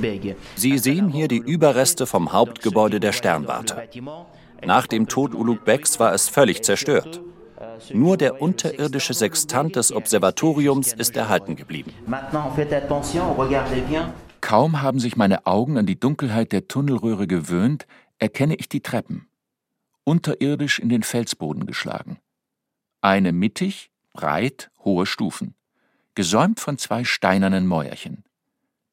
Sie 0.54 0.78
sehen 0.78 1.08
hier 1.08 1.28
die 1.28 1.38
Überreste 1.38 2.06
vom 2.06 2.32
Hauptgebäude 2.32 3.00
der 3.00 3.12
Sternwarte. 3.12 3.88
Nach 4.64 4.86
dem 4.86 5.08
Tod 5.08 5.34
Ulugh 5.34 5.64
Begs 5.64 5.98
war 5.98 6.14
es 6.14 6.28
völlig 6.28 6.62
zerstört. 6.62 7.20
Nur 7.92 8.16
der 8.16 8.40
unterirdische 8.40 9.12
Sextant 9.12 9.76
des 9.76 9.92
Observatoriums 9.92 10.92
ist 10.92 11.16
erhalten 11.16 11.56
geblieben. 11.56 11.92
Kaum 14.40 14.82
haben 14.82 15.00
sich 15.00 15.16
meine 15.16 15.46
Augen 15.46 15.78
an 15.78 15.86
die 15.86 15.98
Dunkelheit 15.98 16.52
der 16.52 16.68
Tunnelröhre 16.68 17.26
gewöhnt, 17.26 17.86
erkenne 18.18 18.54
ich 18.54 18.68
die 18.68 18.80
Treppen. 18.80 19.26
Unterirdisch 20.08 20.78
in 20.78 20.88
den 20.88 21.02
Felsboden 21.02 21.66
geschlagen. 21.66 22.20
Eine 23.00 23.32
mittig, 23.32 23.90
breit, 24.12 24.70
hohe 24.84 25.04
Stufen, 25.04 25.56
gesäumt 26.14 26.60
von 26.60 26.78
zwei 26.78 27.02
steinernen 27.02 27.66
Mäuerchen. 27.66 28.22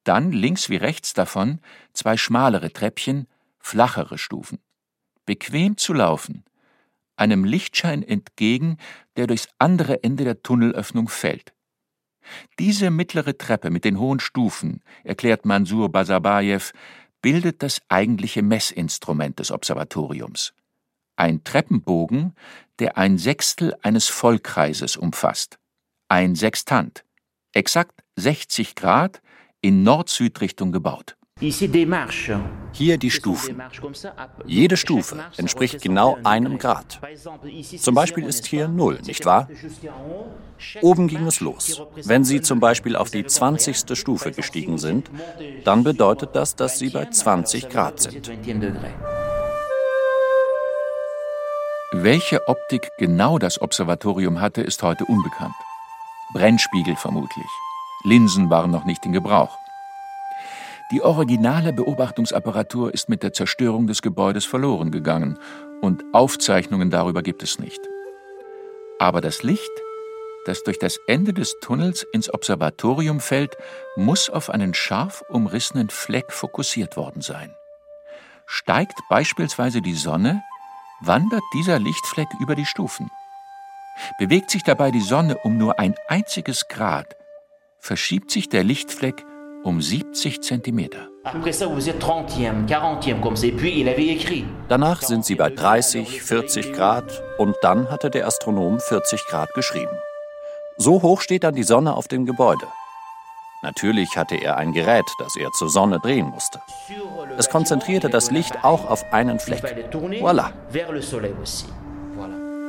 Dann 0.02 0.32
links 0.32 0.70
wie 0.70 0.76
rechts 0.76 1.14
davon 1.14 1.60
zwei 1.92 2.16
schmalere 2.16 2.72
Treppchen, 2.72 3.28
flachere 3.60 4.18
Stufen. 4.18 4.58
Bequem 5.24 5.76
zu 5.76 5.92
laufen, 5.92 6.44
einem 7.14 7.44
Lichtschein 7.44 8.02
entgegen, 8.02 8.78
der 9.16 9.28
durchs 9.28 9.48
andere 9.60 10.02
Ende 10.02 10.24
der 10.24 10.42
Tunnelöffnung 10.42 11.08
fällt. 11.08 11.54
Diese 12.58 12.90
mittlere 12.90 13.38
Treppe 13.38 13.70
mit 13.70 13.84
den 13.84 14.00
hohen 14.00 14.18
Stufen, 14.18 14.82
erklärt 15.04 15.44
Mansur 15.44 15.92
Basabayev, 15.92 16.72
bildet 17.22 17.62
das 17.62 17.82
eigentliche 17.88 18.42
Messinstrument 18.42 19.38
des 19.38 19.52
Observatoriums. 19.52 20.54
Ein 21.16 21.44
Treppenbogen, 21.44 22.34
der 22.78 22.98
ein 22.98 23.18
Sechstel 23.18 23.74
eines 23.82 24.08
Vollkreises 24.08 24.96
umfasst. 24.96 25.58
Ein 26.08 26.34
Sextant. 26.34 27.04
Exakt 27.52 28.02
60 28.16 28.74
Grad 28.74 29.22
in 29.60 29.82
Nord-Süd-Richtung 29.82 30.72
gebaut. 30.72 31.16
Hier 32.72 32.98
die 32.98 33.10
Stufen. 33.10 33.60
Jede 34.46 34.76
Stufe 34.76 35.24
entspricht 35.36 35.82
genau 35.82 36.16
einem 36.22 36.58
Grad. 36.58 37.00
Zum 37.78 37.94
Beispiel 37.94 38.24
ist 38.24 38.46
hier 38.46 38.68
0, 38.68 39.00
nicht 39.04 39.26
wahr? 39.26 39.48
Oben 40.80 41.08
ging 41.08 41.26
es 41.26 41.40
los. 41.40 41.82
Wenn 42.04 42.24
Sie 42.24 42.40
zum 42.40 42.60
Beispiel 42.60 42.94
auf 42.94 43.10
die 43.10 43.26
20. 43.26 43.96
Stufe 43.98 44.30
gestiegen 44.30 44.78
sind, 44.78 45.10
dann 45.64 45.82
bedeutet 45.82 46.36
das, 46.36 46.54
dass 46.54 46.78
Sie 46.78 46.90
bei 46.90 47.06
20 47.06 47.68
Grad 47.68 48.00
sind. 48.00 48.30
Welche 52.02 52.48
Optik 52.48 52.90
genau 52.98 53.38
das 53.38 53.62
Observatorium 53.62 54.40
hatte, 54.40 54.62
ist 54.62 54.82
heute 54.82 55.04
unbekannt. 55.04 55.54
Brennspiegel 56.32 56.96
vermutlich. 56.96 57.46
Linsen 58.02 58.50
waren 58.50 58.72
noch 58.72 58.84
nicht 58.84 59.06
in 59.06 59.12
Gebrauch. 59.12 59.56
Die 60.90 61.02
originale 61.02 61.72
Beobachtungsapparatur 61.72 62.92
ist 62.92 63.08
mit 63.08 63.22
der 63.22 63.32
Zerstörung 63.32 63.86
des 63.86 64.02
Gebäudes 64.02 64.44
verloren 64.44 64.90
gegangen 64.90 65.38
und 65.82 66.02
Aufzeichnungen 66.12 66.90
darüber 66.90 67.22
gibt 67.22 67.44
es 67.44 67.60
nicht. 67.60 67.80
Aber 68.98 69.20
das 69.20 69.44
Licht, 69.44 69.70
das 70.46 70.64
durch 70.64 70.80
das 70.80 70.98
Ende 71.06 71.32
des 71.32 71.60
Tunnels 71.60 72.04
ins 72.12 72.28
Observatorium 72.34 73.20
fällt, 73.20 73.56
muss 73.94 74.28
auf 74.28 74.50
einen 74.50 74.74
scharf 74.74 75.22
umrissenen 75.28 75.90
Fleck 75.90 76.32
fokussiert 76.32 76.96
worden 76.96 77.22
sein. 77.22 77.54
Steigt 78.46 78.98
beispielsweise 79.08 79.80
die 79.80 79.94
Sonne, 79.94 80.42
wandert 81.06 81.42
dieser 81.52 81.78
Lichtfleck 81.78 82.28
über 82.40 82.54
die 82.54 82.66
Stufen. 82.66 83.10
Bewegt 84.18 84.50
sich 84.50 84.62
dabei 84.62 84.90
die 84.90 85.00
Sonne 85.00 85.38
um 85.38 85.56
nur 85.56 85.78
ein 85.78 85.94
einziges 86.08 86.68
Grad, 86.68 87.16
verschiebt 87.78 88.30
sich 88.30 88.48
der 88.48 88.64
Lichtfleck 88.64 89.24
um 89.62 89.80
70 89.80 90.42
Zentimeter. 90.42 91.08
Danach 94.68 95.00
sind 95.02 95.24
sie 95.24 95.36
bei 95.36 95.48
30, 95.48 96.22
40 96.22 96.72
Grad 96.74 97.22
und 97.38 97.56
dann 97.62 97.90
hatte 97.90 98.10
der 98.10 98.26
Astronom 98.26 98.78
40 98.78 99.24
Grad 99.26 99.54
geschrieben. 99.54 99.96
So 100.76 101.02
hoch 101.02 101.20
steht 101.20 101.44
dann 101.44 101.54
die 101.54 101.62
Sonne 101.62 101.94
auf 101.94 102.08
dem 102.08 102.26
Gebäude. 102.26 102.66
Natürlich 103.62 104.16
hatte 104.16 104.36
er 104.36 104.58
ein 104.58 104.72
Gerät, 104.72 105.06
das 105.18 105.36
er 105.36 105.50
zur 105.52 105.70
Sonne 105.70 105.98
drehen 105.98 106.28
musste. 106.28 106.60
Es 107.36 107.48
konzentrierte 107.48 108.08
das 108.08 108.30
Licht 108.30 108.64
auch 108.64 108.88
auf 108.88 109.12
einen 109.12 109.38
Fleck. 109.38 109.64
Voilà. 109.92 110.52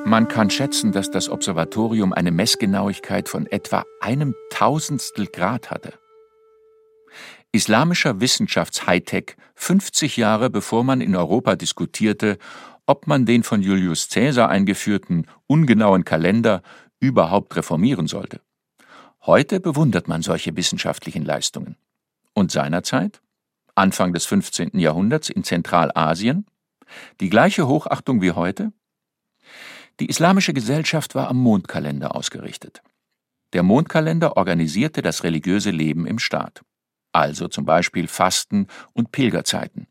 Man 0.06 0.28
kann 0.28 0.50
schätzen, 0.50 0.92
dass 0.92 1.10
das 1.10 1.30
Observatorium 1.30 2.14
eine 2.14 2.32
Messgenauigkeit 2.32 3.28
von 3.28 3.48
etwa 3.48 3.86
einem 4.02 4.36
Tausendstel 4.52 5.28
Grad 5.28 5.72
hatte. 5.72 5.94
Islamischer 7.52 8.20
Wissenschafts-Hightech 8.20 9.36
50 9.56 10.18
Jahre 10.18 10.50
bevor 10.50 10.84
man 10.84 11.02
in 11.02 11.16
Europa 11.16 11.56
diskutierte, 11.56 12.38
ob 12.86 13.08
man 13.08 13.26
den 13.26 13.44
von 13.44 13.62
Julius 13.62 14.10
Caesar 14.10 14.50
eingeführten 14.50 15.28
ungenauen 15.48 16.06
Kalender 16.06 16.62
überhaupt 17.00 17.56
reformieren 17.56 18.08
sollte. 18.08 18.42
Heute 19.26 19.60
bewundert 19.60 20.08
man 20.08 20.22
solche 20.22 20.56
wissenschaftlichen 20.56 21.26
Leistungen. 21.26 21.78
Und 22.34 22.52
seinerzeit, 22.52 23.22
Anfang 23.76 24.14
des 24.14 24.26
15. 24.26 24.80
Jahrhunderts 24.80 25.30
in 25.30 25.44
Zentralasien, 25.44 26.46
die 27.20 27.30
gleiche 27.30 27.68
Hochachtung 27.68 28.22
wie 28.22 28.32
heute? 28.32 28.72
Die 30.00 30.08
islamische 30.08 30.54
Gesellschaft 30.54 31.16
war 31.16 31.28
am 31.28 31.38
Mondkalender 31.38 32.16
ausgerichtet. 32.16 32.82
Der 33.54 33.64
Mondkalender 33.64 34.38
organisierte 34.38 35.02
das 35.02 35.24
religiöse 35.24 35.72
Leben 35.72 36.08
im 36.08 36.20
Staat, 36.20 36.62
also 37.12 37.48
zum 37.48 37.66
Beispiel 37.66 38.08
Fasten 38.08 38.68
und 38.94 39.12
Pilgerzeiten. 39.12 39.88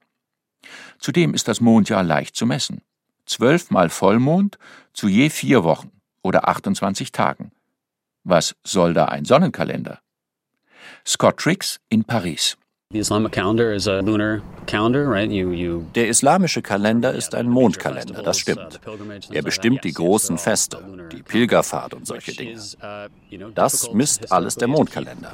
Zudem 0.99 1.35
ist 1.35 1.49
das 1.49 1.61
Mondjahr 1.61 2.03
leicht 2.03 2.37
zu 2.37 2.47
messen. 2.47 2.83
Zwölfmal 3.27 3.91
Vollmond 3.91 4.59
zu 4.93 5.09
je 5.09 5.31
vier 5.31 5.65
Wochen 5.65 5.91
oder 6.23 6.49
28 6.49 7.13
Tagen. 7.13 7.53
Was 8.23 8.57
soll 8.65 8.95
da 8.95 9.07
ein 9.07 9.25
Sonnenkalender? 9.25 10.01
Scott 11.07 11.39
Triggs 11.39 11.81
in 11.89 12.05
Paris. 12.05 12.57
Der 15.97 16.09
islamische 16.09 16.63
Kalender 16.63 17.13
ist 17.13 17.35
ein 17.35 17.49
Mondkalender, 17.49 18.23
das 18.23 18.39
stimmt. 18.39 18.81
Er 19.33 19.43
bestimmt 19.43 19.83
die 19.83 19.93
großen 19.93 20.39
Feste, 20.39 20.79
die 21.11 21.25
Pilgerfahrt 21.25 21.95
und 21.95 22.07
solche 22.07 22.33
Dinge. 22.33 22.57
Das 23.55 23.93
misst 23.93 24.31
alles 24.31 24.55
der 24.55 24.69
Mondkalender. 24.69 25.33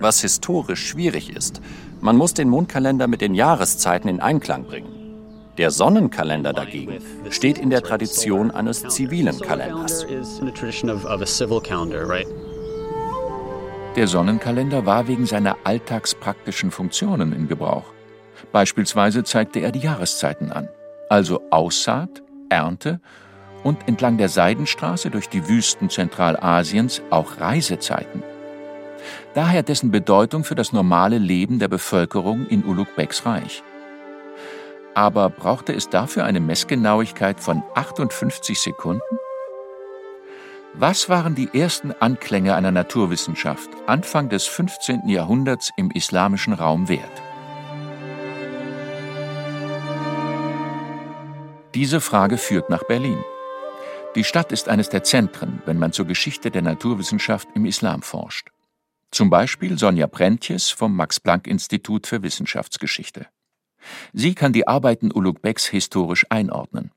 Was 0.00 0.22
historisch 0.22 0.84
schwierig 0.84 1.34
ist, 1.34 1.60
man 2.00 2.16
muss 2.16 2.34
den 2.34 2.48
Mondkalender 2.48 3.06
mit 3.06 3.20
den 3.20 3.34
Jahreszeiten 3.36 4.08
in 4.08 4.18
Einklang 4.20 4.64
bringen. 4.64 5.02
Der 5.58 5.70
Sonnenkalender 5.70 6.52
dagegen 6.52 6.98
steht 7.30 7.58
in 7.58 7.70
der 7.70 7.82
Tradition 7.82 8.50
eines 8.50 8.82
zivilen 8.88 9.38
Kalenders. 9.38 10.04
Der 13.96 14.08
Sonnenkalender 14.08 14.86
war 14.86 15.06
wegen 15.06 15.26
seiner 15.26 15.58
alltagspraktischen 15.64 16.70
Funktionen 16.70 17.34
in 17.34 17.46
Gebrauch. 17.46 17.84
Beispielsweise 18.50 19.22
zeigte 19.22 19.60
er 19.60 19.70
die 19.70 19.80
Jahreszeiten 19.80 20.50
an, 20.50 20.68
also 21.10 21.42
Aussaat, 21.50 22.22
Ernte 22.48 23.00
und 23.62 23.86
entlang 23.86 24.16
der 24.16 24.30
Seidenstraße 24.30 25.10
durch 25.10 25.28
die 25.28 25.46
Wüsten 25.46 25.90
Zentralasiens 25.90 27.02
auch 27.10 27.38
Reisezeiten. 27.38 28.22
Daher 29.34 29.62
dessen 29.62 29.90
Bedeutung 29.90 30.44
für 30.44 30.54
das 30.54 30.72
normale 30.72 31.18
Leben 31.18 31.58
der 31.58 31.68
Bevölkerung 31.68 32.46
in 32.46 32.64
Ulugh 32.64 32.94
Begs 32.96 33.26
Reich. 33.26 33.62
Aber 34.94 35.28
brauchte 35.28 35.74
es 35.74 35.90
dafür 35.90 36.24
eine 36.24 36.40
Messgenauigkeit 36.40 37.40
von 37.40 37.62
58 37.74 38.58
Sekunden? 38.58 39.21
Was 40.74 41.10
waren 41.10 41.34
die 41.34 41.50
ersten 41.52 41.92
Anklänge 41.92 42.54
einer 42.54 42.70
Naturwissenschaft 42.70 43.68
Anfang 43.86 44.30
des 44.30 44.46
15. 44.46 45.06
Jahrhunderts 45.06 45.70
im 45.76 45.90
islamischen 45.90 46.54
Raum 46.54 46.88
wert? 46.88 47.22
Diese 51.74 52.00
Frage 52.00 52.38
führt 52.38 52.70
nach 52.70 52.84
Berlin. 52.84 53.22
Die 54.14 54.24
Stadt 54.24 54.50
ist 54.50 54.70
eines 54.70 54.88
der 54.88 55.04
Zentren, 55.04 55.60
wenn 55.66 55.78
man 55.78 55.92
zur 55.92 56.06
Geschichte 56.06 56.50
der 56.50 56.62
Naturwissenschaft 56.62 57.48
im 57.54 57.66
Islam 57.66 58.00
forscht. 58.00 58.48
Zum 59.10 59.28
Beispiel 59.28 59.78
Sonja 59.78 60.06
Prentjes 60.06 60.70
vom 60.70 60.96
Max-Planck-Institut 60.96 62.06
für 62.06 62.22
Wissenschaftsgeschichte. 62.22 63.26
Sie 64.14 64.34
kann 64.34 64.54
die 64.54 64.66
Arbeiten 64.66 65.12
Ulugh 65.12 65.38
Becks 65.38 65.66
historisch 65.66 66.24
einordnen. 66.30 66.92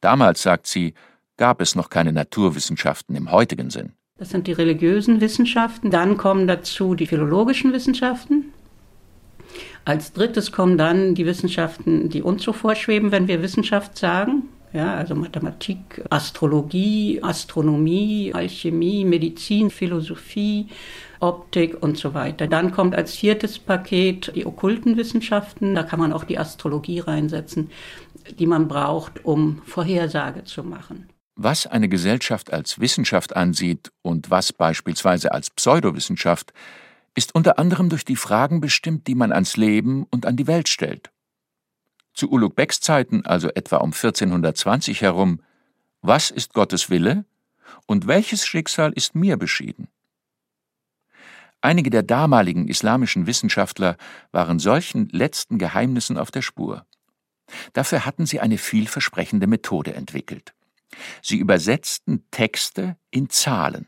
Damals, 0.00 0.42
sagt 0.42 0.66
sie, 0.66 0.94
gab 1.36 1.60
es 1.60 1.74
noch 1.74 1.90
keine 1.90 2.12
Naturwissenschaften 2.12 3.14
im 3.14 3.30
heutigen 3.30 3.70
Sinn. 3.70 3.92
Das 4.18 4.30
sind 4.30 4.46
die 4.46 4.52
religiösen 4.52 5.20
Wissenschaften. 5.20 5.90
Dann 5.90 6.16
kommen 6.16 6.46
dazu 6.46 6.94
die 6.94 7.06
philologischen 7.06 7.72
Wissenschaften. 7.72 8.52
Als 9.84 10.12
drittes 10.12 10.52
kommen 10.52 10.78
dann 10.78 11.14
die 11.14 11.26
Wissenschaften, 11.26 12.08
die 12.08 12.22
uns 12.22 12.42
so 12.42 12.52
vorschweben, 12.52 13.12
wenn 13.12 13.28
wir 13.28 13.42
Wissenschaft 13.42 13.98
sagen. 13.98 14.48
Ja, 14.72 14.94
also 14.94 15.14
Mathematik, 15.14 16.02
Astrologie, 16.10 17.20
Astronomie, 17.22 18.32
Alchemie, 18.34 19.04
Medizin, 19.04 19.70
Philosophie, 19.70 20.66
Optik 21.20 21.82
und 21.82 21.96
so 21.96 22.14
weiter. 22.14 22.46
Dann 22.46 22.72
kommt 22.72 22.94
als 22.94 23.14
viertes 23.14 23.58
Paket 23.58 24.32
die 24.34 24.44
okkulten 24.44 24.96
Wissenschaften. 24.96 25.74
Da 25.74 25.82
kann 25.82 26.00
man 26.00 26.12
auch 26.12 26.24
die 26.24 26.38
Astrologie 26.38 27.00
reinsetzen, 27.00 27.70
die 28.38 28.46
man 28.46 28.66
braucht, 28.66 29.24
um 29.24 29.62
Vorhersage 29.64 30.44
zu 30.44 30.62
machen. 30.64 31.08
Was 31.38 31.66
eine 31.66 31.90
Gesellschaft 31.90 32.50
als 32.50 32.80
Wissenschaft 32.80 33.36
ansieht 33.36 33.92
und 34.00 34.30
was 34.30 34.54
beispielsweise 34.54 35.32
als 35.32 35.50
Pseudowissenschaft, 35.50 36.54
ist 37.14 37.34
unter 37.34 37.58
anderem 37.58 37.90
durch 37.90 38.06
die 38.06 38.16
Fragen 38.16 38.62
bestimmt, 38.62 39.06
die 39.06 39.14
man 39.14 39.32
ans 39.32 39.58
Leben 39.58 40.06
und 40.10 40.24
an 40.24 40.36
die 40.36 40.46
Welt 40.46 40.66
stellt. 40.66 41.10
Zu 42.14 42.30
Ulugh 42.30 42.54
Becks 42.54 42.80
Zeiten, 42.80 43.26
also 43.26 43.50
etwa 43.50 43.76
um 43.76 43.92
1420 43.92 45.02
herum, 45.02 45.42
was 46.00 46.30
ist 46.30 46.54
Gottes 46.54 46.88
Wille 46.88 47.26
und 47.84 48.06
welches 48.06 48.46
Schicksal 48.46 48.92
ist 48.94 49.14
mir 49.14 49.36
beschieden? 49.36 49.88
Einige 51.60 51.90
der 51.90 52.02
damaligen 52.02 52.66
islamischen 52.66 53.26
Wissenschaftler 53.26 53.98
waren 54.32 54.58
solchen 54.58 55.10
letzten 55.10 55.58
Geheimnissen 55.58 56.16
auf 56.16 56.30
der 56.30 56.42
Spur. 56.42 56.86
Dafür 57.74 58.06
hatten 58.06 58.24
sie 58.24 58.40
eine 58.40 58.56
vielversprechende 58.56 59.46
Methode 59.46 59.92
entwickelt. 59.92 60.55
Sie 61.22 61.38
übersetzten 61.38 62.24
Texte 62.30 62.96
in 63.10 63.28
Zahlen, 63.28 63.86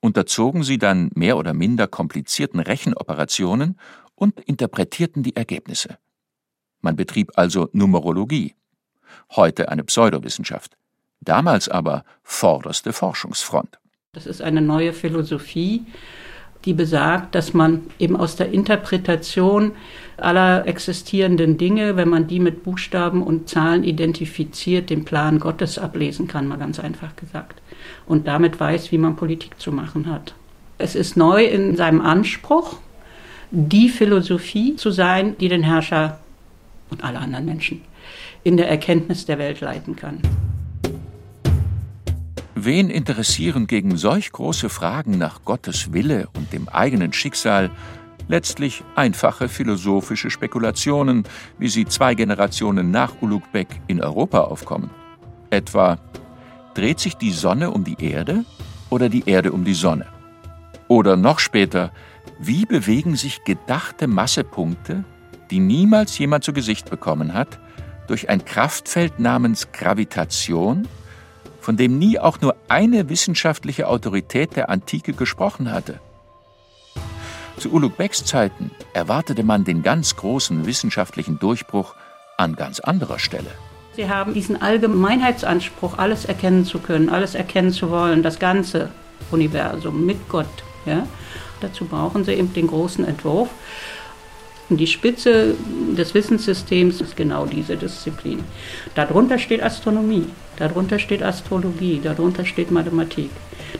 unterzogen 0.00 0.62
sie 0.62 0.78
dann 0.78 1.10
mehr 1.14 1.36
oder 1.36 1.54
minder 1.54 1.86
komplizierten 1.86 2.60
Rechenoperationen 2.60 3.78
und 4.14 4.40
interpretierten 4.40 5.22
die 5.22 5.36
Ergebnisse. 5.36 5.98
Man 6.80 6.96
betrieb 6.96 7.32
also 7.36 7.68
Numerologie. 7.72 8.54
Heute 9.30 9.68
eine 9.68 9.84
Pseudowissenschaft. 9.84 10.76
Damals 11.20 11.68
aber 11.68 12.04
vorderste 12.22 12.92
Forschungsfront. 12.92 13.78
Das 14.12 14.26
ist 14.26 14.42
eine 14.42 14.60
neue 14.60 14.92
Philosophie, 14.92 15.86
die 16.64 16.72
besagt, 16.72 17.34
dass 17.34 17.54
man 17.54 17.82
eben 17.98 18.16
aus 18.16 18.36
der 18.36 18.52
Interpretation 18.52 19.72
aller 20.16 20.66
existierenden 20.66 21.58
Dinge, 21.58 21.96
wenn 21.96 22.08
man 22.08 22.26
die 22.26 22.38
mit 22.38 22.62
Buchstaben 22.62 23.22
und 23.22 23.48
Zahlen 23.48 23.84
identifiziert, 23.84 24.90
den 24.90 25.04
Plan 25.04 25.40
Gottes 25.40 25.78
ablesen 25.78 26.28
kann, 26.28 26.46
mal 26.46 26.58
ganz 26.58 26.78
einfach 26.78 27.16
gesagt. 27.16 27.60
Und 28.06 28.28
damit 28.28 28.60
weiß, 28.60 28.92
wie 28.92 28.98
man 28.98 29.16
Politik 29.16 29.58
zu 29.58 29.72
machen 29.72 30.06
hat. 30.06 30.34
Es 30.78 30.94
ist 30.94 31.16
neu 31.16 31.44
in 31.44 31.76
seinem 31.76 32.00
Anspruch, 32.00 32.78
die 33.50 33.88
Philosophie 33.88 34.76
zu 34.76 34.90
sein, 34.90 35.36
die 35.38 35.48
den 35.48 35.62
Herrscher 35.62 36.18
und 36.90 37.04
alle 37.04 37.18
anderen 37.18 37.44
Menschen 37.44 37.82
in 38.44 38.56
der 38.56 38.68
Erkenntnis 38.68 39.26
der 39.26 39.38
Welt 39.38 39.60
leiten 39.60 39.96
kann. 39.96 40.20
Wen 42.64 42.90
interessieren 42.90 43.66
gegen 43.66 43.96
solch 43.96 44.30
große 44.30 44.68
Fragen 44.68 45.18
nach 45.18 45.44
Gottes 45.44 45.92
Wille 45.92 46.28
und 46.36 46.52
dem 46.52 46.68
eigenen 46.68 47.12
Schicksal 47.12 47.72
letztlich 48.28 48.84
einfache 48.94 49.48
philosophische 49.48 50.30
Spekulationen, 50.30 51.24
wie 51.58 51.66
sie 51.66 51.86
zwei 51.86 52.14
Generationen 52.14 52.92
nach 52.92 53.14
Ulugh 53.20 53.48
Beck 53.50 53.66
in 53.88 54.00
Europa 54.00 54.42
aufkommen? 54.42 54.90
Etwa, 55.50 55.98
dreht 56.74 57.00
sich 57.00 57.16
die 57.16 57.32
Sonne 57.32 57.72
um 57.72 57.82
die 57.82 57.96
Erde 57.98 58.44
oder 58.90 59.08
die 59.08 59.28
Erde 59.28 59.50
um 59.50 59.64
die 59.64 59.74
Sonne? 59.74 60.06
Oder 60.86 61.16
noch 61.16 61.40
später, 61.40 61.90
wie 62.38 62.64
bewegen 62.64 63.16
sich 63.16 63.42
gedachte 63.42 64.06
Massepunkte, 64.06 65.02
die 65.50 65.58
niemals 65.58 66.16
jemand 66.16 66.44
zu 66.44 66.52
Gesicht 66.52 66.90
bekommen 66.90 67.34
hat, 67.34 67.58
durch 68.06 68.28
ein 68.28 68.44
Kraftfeld 68.44 69.18
namens 69.18 69.72
Gravitation 69.72 70.86
von 71.62 71.76
dem 71.76 71.98
nie 71.98 72.18
auch 72.18 72.40
nur 72.40 72.56
eine 72.68 73.08
wissenschaftliche 73.08 73.88
Autorität 73.88 74.56
der 74.56 74.68
Antike 74.68 75.12
gesprochen 75.12 75.72
hatte. 75.72 76.00
Zu 77.56 77.72
Ulugh 77.72 77.96
Becks 77.96 78.24
Zeiten 78.24 78.72
erwartete 78.92 79.44
man 79.44 79.64
den 79.64 79.82
ganz 79.82 80.16
großen 80.16 80.66
wissenschaftlichen 80.66 81.38
Durchbruch 81.38 81.94
an 82.36 82.56
ganz 82.56 82.80
anderer 82.80 83.18
Stelle. 83.18 83.50
Sie 83.94 84.08
haben 84.08 84.34
diesen 84.34 84.60
Allgemeinheitsanspruch, 84.60 85.98
alles 85.98 86.24
erkennen 86.24 86.64
zu 86.64 86.78
können, 86.78 87.08
alles 87.08 87.34
erkennen 87.34 87.72
zu 87.72 87.90
wollen, 87.90 88.22
das 88.22 88.38
ganze 88.38 88.90
Universum 89.30 90.04
mit 90.04 90.28
Gott. 90.28 90.46
Ja? 90.86 91.06
Dazu 91.60 91.84
brauchen 91.84 92.24
sie 92.24 92.32
eben 92.32 92.52
den 92.54 92.66
großen 92.66 93.04
Entwurf. 93.04 93.50
Die 94.76 94.86
Spitze 94.86 95.54
des 95.96 96.14
Wissenssystems 96.14 97.00
ist 97.00 97.16
genau 97.16 97.44
diese 97.46 97.76
Disziplin. 97.76 98.40
Darunter 98.94 99.38
steht 99.38 99.62
Astronomie, 99.62 100.26
darunter 100.56 100.98
steht 100.98 101.22
Astrologie, 101.22 102.00
darunter 102.02 102.44
steht 102.44 102.70
Mathematik. 102.70 103.30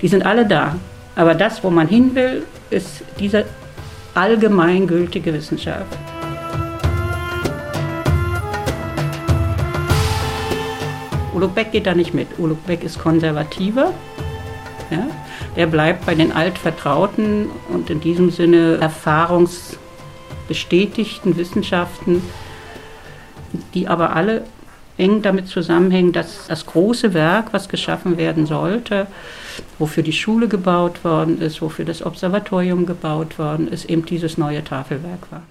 Die 0.02 0.08
sind 0.08 0.24
alle 0.26 0.46
da. 0.46 0.76
Aber 1.16 1.34
das, 1.34 1.64
wo 1.64 1.70
man 1.70 1.88
hin 1.88 2.14
will, 2.14 2.42
ist 2.70 3.02
diese 3.18 3.44
allgemeingültige 4.14 5.32
Wissenschaft. 5.32 5.86
Ulugh 11.34 11.54
Beck 11.54 11.72
geht 11.72 11.86
da 11.86 11.94
nicht 11.94 12.12
mit. 12.12 12.28
Ulugh 12.38 12.60
Beck 12.66 12.84
ist 12.84 12.98
konservativer. 12.98 13.92
Ja? 14.90 15.06
Der 15.56 15.66
bleibt 15.66 16.06
bei 16.06 16.14
den 16.14 16.32
altvertrauten 16.32 17.50
und 17.72 17.88
in 17.90 18.00
diesem 18.00 18.30
Sinne 18.30 18.76
erfahrungs 18.80 19.78
bestätigten 20.52 21.38
Wissenschaften, 21.38 22.22
die 23.72 23.88
aber 23.88 24.14
alle 24.14 24.44
eng 24.98 25.22
damit 25.22 25.48
zusammenhängen, 25.48 26.12
dass 26.12 26.46
das 26.46 26.66
große 26.66 27.14
Werk, 27.14 27.54
was 27.54 27.70
geschaffen 27.70 28.18
werden 28.18 28.44
sollte, 28.44 29.06
wofür 29.78 30.02
die 30.02 30.12
Schule 30.12 30.48
gebaut 30.48 31.04
worden 31.04 31.40
ist, 31.40 31.62
wofür 31.62 31.86
das 31.86 32.04
Observatorium 32.04 32.84
gebaut 32.84 33.38
worden 33.38 33.66
ist, 33.66 33.86
eben 33.86 34.04
dieses 34.04 34.36
neue 34.36 34.62
Tafelwerk 34.62 35.32
war. 35.32 35.42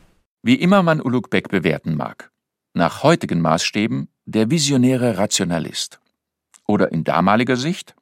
Wie 0.43 0.53
immer 0.53 0.83
man 0.83 1.01
Ulugh 1.01 1.29
Beck 1.31 1.49
bewerten 1.49 1.95
mag. 1.95 2.29
Nach 2.75 3.01
heutigen 3.01 3.41
Maßstäben 3.41 4.07
der 4.25 4.51
visionäre 4.51 5.17
Rationalist. 5.17 5.99
Oder 6.67 6.91
in 6.91 7.03
damaliger 7.03 7.55
Sicht 7.55 7.95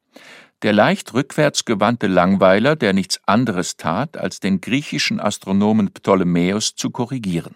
der 0.62 0.74
leicht 0.74 1.14
rückwärts 1.14 1.66
gewandte 1.66 2.08
Langweiler, 2.08 2.76
der 2.76 2.94
nichts 2.94 3.20
anderes 3.26 3.78
tat, 3.78 4.18
als 4.18 4.40
den 4.40 4.62
griechischen 4.62 5.20
Astronomen 5.20 5.92
Ptolemäus 5.92 6.76
zu 6.76 6.90
korrigieren. 6.90 7.56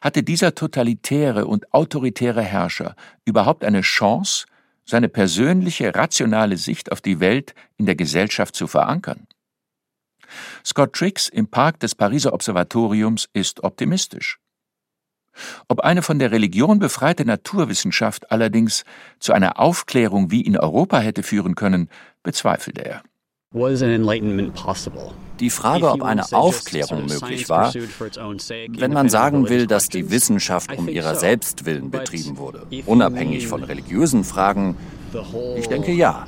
Hatte 0.00 0.22
dieser 0.22 0.54
totalitäre 0.54 1.46
und 1.46 1.72
autoritäre 1.72 2.42
Herrscher 2.42 2.96
überhaupt 3.24 3.64
eine 3.64 3.82
Chance, 3.82 4.46
seine 4.84 5.08
persönliche, 5.08 5.94
rationale 5.94 6.56
Sicht 6.56 6.90
auf 6.90 7.00
die 7.00 7.20
Welt 7.20 7.54
in 7.76 7.86
der 7.86 7.96
Gesellschaft 7.96 8.54
zu 8.54 8.66
verankern? 8.66 9.26
Scott 10.64 10.94
Triggs 10.94 11.28
im 11.28 11.48
Park 11.48 11.80
des 11.80 11.94
Pariser 11.94 12.32
Observatoriums 12.32 13.28
ist 13.32 13.62
optimistisch. 13.62 14.38
Ob 15.68 15.80
eine 15.80 16.02
von 16.02 16.18
der 16.18 16.32
Religion 16.32 16.78
befreite 16.78 17.24
Naturwissenschaft 17.24 18.30
allerdings 18.30 18.84
zu 19.18 19.32
einer 19.32 19.58
Aufklärung 19.58 20.30
wie 20.30 20.40
in 20.42 20.58
Europa 20.58 20.98
hätte 20.98 21.22
führen 21.22 21.54
können, 21.54 21.88
bezweifelte 22.22 22.84
er. 22.84 23.02
Die 25.40 25.50
Frage, 25.50 25.90
ob 25.90 26.02
eine 26.02 26.32
Aufklärung 26.32 27.06
möglich 27.06 27.48
war, 27.48 27.74
wenn 27.74 28.92
man 28.92 29.08
sagen 29.08 29.48
will, 29.48 29.66
dass 29.66 29.88
die 29.88 30.10
Wissenschaft 30.10 30.76
um 30.78 30.86
ihrer 30.88 31.16
selbst 31.16 31.64
willen 31.64 31.90
betrieben 31.90 32.38
wurde, 32.38 32.66
unabhängig 32.86 33.48
von 33.48 33.64
religiösen 33.64 34.22
Fragen, 34.22 34.76
ich 35.56 35.66
denke 35.68 35.90
ja. 35.90 36.26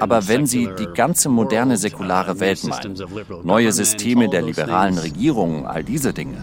Aber 0.00 0.26
wenn 0.26 0.46
Sie 0.46 0.70
die 0.78 0.88
ganze 0.94 1.28
moderne 1.28 1.76
säkulare 1.76 2.40
Welt 2.40 2.64
meinen, 2.64 2.96
neue 3.42 3.72
Systeme 3.72 4.30
der 4.30 4.40
liberalen 4.40 4.96
Regierungen, 4.96 5.66
all 5.66 5.84
diese 5.84 6.14
Dinge, 6.14 6.42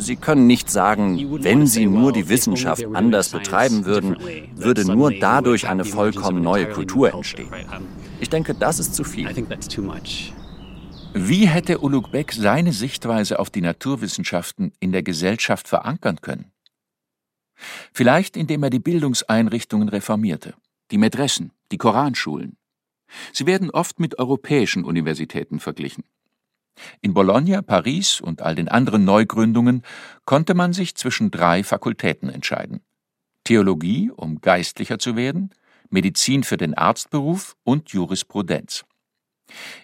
Sie 0.00 0.16
können 0.16 0.46
nicht 0.46 0.70
sagen, 0.70 1.42
wenn 1.44 1.66
Sie 1.66 1.86
nur 1.86 2.12
die 2.12 2.28
Wissenschaft 2.28 2.84
anders 2.94 3.28
betreiben 3.28 3.84
würden, 3.84 4.16
würde 4.56 4.84
nur 4.84 5.12
dadurch 5.12 5.68
eine 5.68 5.84
vollkommen 5.84 6.42
neue 6.42 6.66
Kultur 6.70 7.12
entstehen. 7.12 7.50
Ich 8.18 8.30
denke, 8.30 8.54
das 8.54 8.78
ist 8.78 8.94
zu 8.94 9.04
viel. 9.04 9.28
Wie 11.12 11.48
hätte 11.48 11.78
Ulugh 11.80 12.10
Beck 12.10 12.32
seine 12.32 12.72
Sichtweise 12.72 13.38
auf 13.38 13.50
die 13.50 13.60
Naturwissenschaften 13.60 14.72
in 14.80 14.92
der 14.92 15.02
Gesellschaft 15.02 15.68
verankern 15.68 16.20
können? 16.20 16.52
Vielleicht 17.92 18.36
indem 18.36 18.62
er 18.62 18.70
die 18.70 18.78
Bildungseinrichtungen 18.78 19.88
reformierte, 19.88 20.54
die 20.90 20.98
Medressen, 20.98 21.52
die 21.72 21.78
Koranschulen. 21.78 22.56
Sie 23.32 23.46
werden 23.46 23.70
oft 23.70 24.00
mit 24.00 24.18
europäischen 24.18 24.84
Universitäten 24.84 25.60
verglichen. 25.60 26.04
In 27.00 27.14
Bologna, 27.14 27.62
Paris 27.62 28.20
und 28.20 28.42
all 28.42 28.54
den 28.54 28.68
anderen 28.68 29.04
Neugründungen 29.04 29.82
konnte 30.24 30.54
man 30.54 30.72
sich 30.72 30.94
zwischen 30.94 31.30
drei 31.30 31.62
Fakultäten 31.62 32.30
entscheiden. 32.30 32.80
Theologie, 33.44 34.10
um 34.10 34.40
geistlicher 34.40 34.98
zu 34.98 35.16
werden, 35.16 35.50
Medizin 35.90 36.44
für 36.44 36.56
den 36.56 36.74
Arztberuf 36.74 37.56
und 37.64 37.90
Jurisprudenz. 37.90 38.84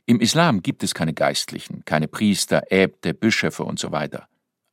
Im 0.05 0.21
Islam 0.21 0.63
gibt 0.63 0.83
es 0.83 0.95
keine 0.95 1.13
Geistlichen, 1.13 1.85
keine 1.85 2.09
Priester, 2.09 2.71
Äbte, 2.71 3.15
Bischöfe 3.15 3.65
und 3.65 3.79
so 3.79 3.91
weiter. 3.91 4.29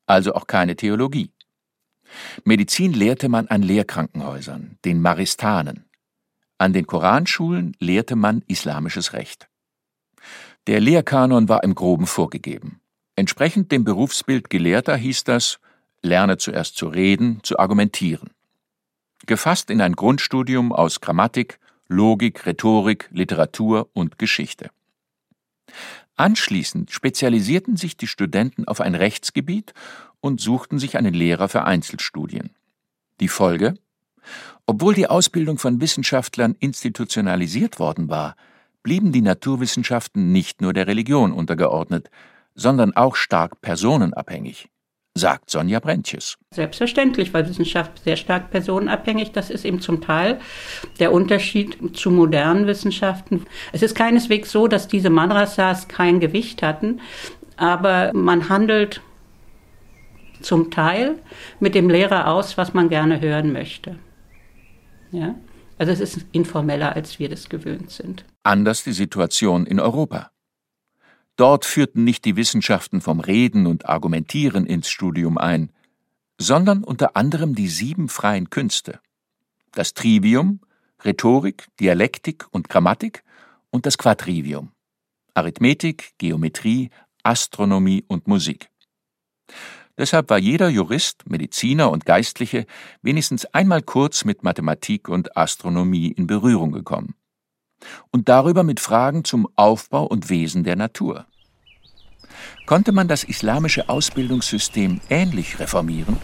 Also 0.06 0.36
auch 0.36 0.48
keine 0.48 0.76
Theologie. 0.76 1.32
Medizin 2.44 2.94
lehrte 2.94 3.30
man 3.30 3.48
an 3.48 3.64
Lehrkrankenhäusern, 3.64 4.78
den 4.86 5.02
Maristanen. 5.02 5.86
An 6.60 6.74
den 6.74 6.86
Koranschulen 6.86 7.76
lehrte 7.80 8.16
man 8.16 8.44
islamisches 8.48 9.14
Recht. 9.14 9.50
Der 10.68 10.80
Lehrkanon 10.80 11.50
war 11.50 11.64
im 11.64 11.76
Groben 11.76 12.08
vorgegeben. 12.08 12.80
Entsprechend 13.16 13.72
dem 13.72 13.84
Berufsbild 13.84 14.50
Gelehrter 14.50 14.96
hieß 14.96 15.26
das, 15.26 15.60
lerne 16.02 16.38
zuerst 16.38 16.78
zu 16.78 16.88
reden, 16.88 17.42
zu 17.44 17.60
argumentieren. 17.60 18.30
Gefasst 19.26 19.70
in 19.70 19.82
ein 19.82 19.94
Grundstudium 19.94 20.72
aus 20.72 21.02
Grammatik, 21.02 21.60
Logik, 21.88 22.46
Rhetorik, 22.46 23.10
Literatur 23.12 23.90
und 23.94 24.18
Geschichte. 24.18 24.70
Anschließend 26.16 26.92
spezialisierten 26.92 27.76
sich 27.76 27.98
die 27.98 28.08
Studenten 28.08 28.66
auf 28.66 28.80
ein 28.80 28.96
Rechtsgebiet 28.96 29.74
und 30.22 30.40
suchten 30.40 30.80
sich 30.80 30.98
einen 30.98 31.14
Lehrer 31.14 31.50
für 31.50 31.66
Einzelstudien. 31.66 32.52
Die 33.20 33.28
Folge? 33.28 33.76
Obwohl 34.66 34.94
die 34.94 35.08
Ausbildung 35.08 35.58
von 35.58 35.82
Wissenschaftlern 35.82 36.56
institutionalisiert 36.60 37.80
worden 37.80 38.10
war, 38.10 38.38
blieben 38.84 39.12
die 39.12 39.22
Naturwissenschaften 39.22 40.32
nicht 40.32 40.62
nur 40.62 40.74
der 40.74 40.88
Religion 40.88 41.32
untergeordnet, 41.32 42.10
sondern 42.54 42.96
auch 42.96 43.16
stark 43.16 43.62
personenabhängig, 43.62 44.70
sagt 45.16 45.50
Sonja 45.50 45.80
Brentjes. 45.80 46.38
Selbstverständlich 46.52 47.34
war 47.34 47.48
Wissenschaft 47.48 48.04
sehr 48.04 48.18
stark 48.18 48.52
personenabhängig. 48.52 49.32
Das 49.32 49.50
ist 49.50 49.66
eben 49.66 49.82
zum 49.82 50.02
Teil 50.02 50.40
der 51.00 51.12
Unterschied 51.12 51.98
zu 51.98 52.12
modernen 52.12 52.68
Wissenschaften. 52.68 53.46
Es 53.72 53.82
ist 53.82 53.96
keineswegs 53.96 54.52
so, 54.52 54.68
dass 54.68 54.88
diese 54.88 55.10
Madrasas 55.10 55.88
kein 55.88 56.20
Gewicht 56.20 56.62
hatten, 56.62 57.00
aber 57.58 58.12
man 58.14 58.50
handelt 58.50 59.02
zum 60.42 60.72
Teil 60.72 61.16
mit 61.60 61.74
dem 61.74 61.90
Lehrer 61.90 62.28
aus, 62.28 62.58
was 62.58 62.74
man 62.74 62.90
gerne 62.90 63.22
hören 63.22 63.54
möchte. 63.54 63.98
Ja? 65.12 65.36
Also 65.78 65.92
es 65.92 66.00
ist 66.00 66.26
informeller, 66.32 66.96
als 66.96 67.20
wir 67.20 67.30
das 67.30 67.50
gewöhnt 67.50 67.92
sind. 67.92 68.26
Anders 68.44 68.84
die 68.84 68.94
Situation 68.94 69.66
in 69.66 69.80
Europa. 69.80 70.32
Dort 71.36 71.66
führten 71.66 72.04
nicht 72.04 72.26
die 72.26 72.36
Wissenschaften 72.36 73.02
vom 73.02 73.20
Reden 73.20 73.66
und 73.66 73.88
Argumentieren 73.88 74.68
ins 74.68 74.90
Studium 74.90 75.38
ein, 75.38 75.72
sondern 76.40 76.84
unter 76.84 77.16
anderem 77.16 77.56
die 77.56 77.68
sieben 77.68 78.08
freien 78.08 78.50
Künste. 78.50 79.00
Das 79.72 79.94
Trivium, 79.94 80.62
Rhetorik, 81.04 81.68
Dialektik 81.80 82.46
und 82.52 82.70
Grammatik 82.70 83.24
und 83.72 83.86
das 83.86 83.98
Quadrivium. 83.98 84.72
Arithmetik, 85.34 86.14
Geometrie, 86.20 86.92
Astronomie 87.24 88.04
und 88.08 88.28
Musik. 88.28 88.70
Deshalb 89.98 90.30
war 90.30 90.40
jeder 90.40 90.70
Jurist, 90.70 91.30
Mediziner 91.30 91.92
und 91.92 92.06
Geistliche 92.06 92.66
wenigstens 93.02 93.46
einmal 93.46 93.82
kurz 93.84 94.26
mit 94.26 94.44
Mathematik 94.44 95.08
und 95.08 95.38
Astronomie 95.38 96.08
in 96.12 96.26
Berührung 96.26 96.72
gekommen. 96.72 97.14
Und 98.12 98.28
darüber 98.28 98.64
mit 98.64 98.80
Fragen 98.80 99.24
zum 99.24 99.48
Aufbau 99.56 100.06
und 100.06 100.30
Wesen 100.30 100.64
der 100.64 100.76
Natur. 100.76 101.26
Konnte 102.66 102.92
man 102.92 103.08
das 103.08 103.24
islamische 103.24 103.90
Ausbildungssystem 103.90 105.00
ähnlich 105.10 105.60
reformieren? 105.60 106.18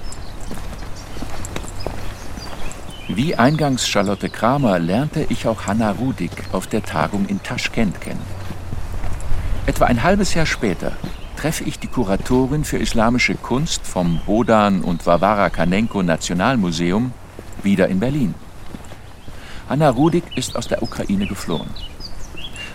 Wie 3.08 3.36
eingangs 3.36 3.88
Charlotte 3.88 4.30
Kramer 4.30 4.80
lernte 4.80 5.26
ich 5.30 5.48
auch 5.48 5.66
Hanna 5.68 5.92
Rudig 5.92 6.32
auf 6.54 6.68
der 6.68 6.84
Tagung 6.84 7.28
in 7.28 7.42
Taschkent 7.44 8.02
kennen. 8.02 8.22
Etwa 9.66 9.86
ein 9.86 10.02
halbes 10.02 10.34
Jahr 10.34 10.46
später 10.46 10.96
treffe 11.40 11.64
ich 11.64 11.80
die 11.80 11.88
Kuratorin 11.88 12.66
für 12.66 12.80
islamische 12.80 13.36
Kunst 13.36 13.88
vom 13.88 14.20
Bodan 14.26 14.82
und 14.82 15.06
Varvara 15.06 15.50
Kanenko 15.50 16.04
Nationalmuseum 16.04 17.14
wieder 17.64 17.88
in 17.88 18.02
Berlin. 18.02 18.36
Anna 19.70 19.88
Rudik 19.90 20.26
ist 20.36 20.58
aus 20.58 20.68
der 20.68 20.84
Ukraine 20.84 21.28
geflohen. 21.28 21.70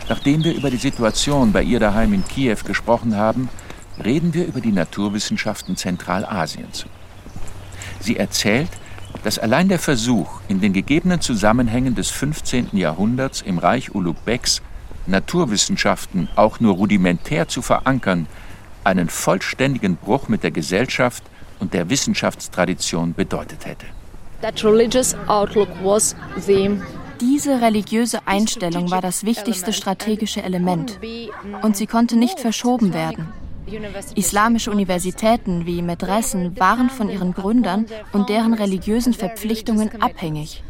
Nachdem 0.08 0.44
wir 0.44 0.54
über 0.54 0.70
die 0.70 0.78
Situation 0.78 1.52
bei 1.52 1.62
ihr 1.62 1.78
daheim 1.78 2.14
in 2.14 2.24
Kiew 2.24 2.56
gesprochen 2.64 3.16
haben, 3.16 3.50
reden 4.02 4.32
wir 4.32 4.46
über 4.46 4.62
die 4.62 4.72
Naturwissenschaften 4.72 5.76
Zentralasiens. 5.76 6.86
Sie 8.00 8.16
erzählt, 8.16 8.70
dass 9.24 9.38
allein 9.38 9.68
der 9.68 9.78
Versuch, 9.78 10.40
in 10.48 10.62
den 10.62 10.72
gegebenen 10.72 11.20
Zusammenhängen 11.20 11.96
des 11.96 12.10
15. 12.10 12.68
Jahrhunderts 12.72 13.42
im 13.42 13.58
Reich 13.58 13.94
Ulugh-Beks 13.94 14.62
Naturwissenschaften 15.06 16.28
auch 16.34 16.60
nur 16.60 16.76
rudimentär 16.76 17.46
zu 17.46 17.60
verankern, 17.60 18.26
einen 18.84 19.08
vollständigen 19.08 19.96
Bruch 19.96 20.28
mit 20.28 20.42
der 20.42 20.50
Gesellschaft 20.50 21.22
und 21.60 21.74
der 21.74 21.88
Wissenschaftstradition 21.90 23.14
bedeutet 23.14 23.66
hätte. 23.66 23.86
Diese 27.20 27.60
religiöse 27.60 28.26
Einstellung 28.26 28.90
war 28.90 29.00
das 29.00 29.24
wichtigste 29.24 29.72
strategische 29.72 30.42
Element 30.42 30.98
und 31.62 31.76
sie 31.76 31.86
konnte 31.86 32.16
nicht 32.16 32.40
verschoben 32.40 32.92
werden. 32.92 33.28
Islamische 34.14 34.70
Universitäten 34.70 35.64
wie 35.64 35.80
Medressen 35.80 36.58
waren 36.58 36.90
von 36.90 37.08
ihren 37.08 37.32
Gründern 37.32 37.86
und 38.12 38.28
deren 38.28 38.52
religiösen 38.52 39.14
Verpflichtungen 39.14 40.02
abhängig. 40.02 40.62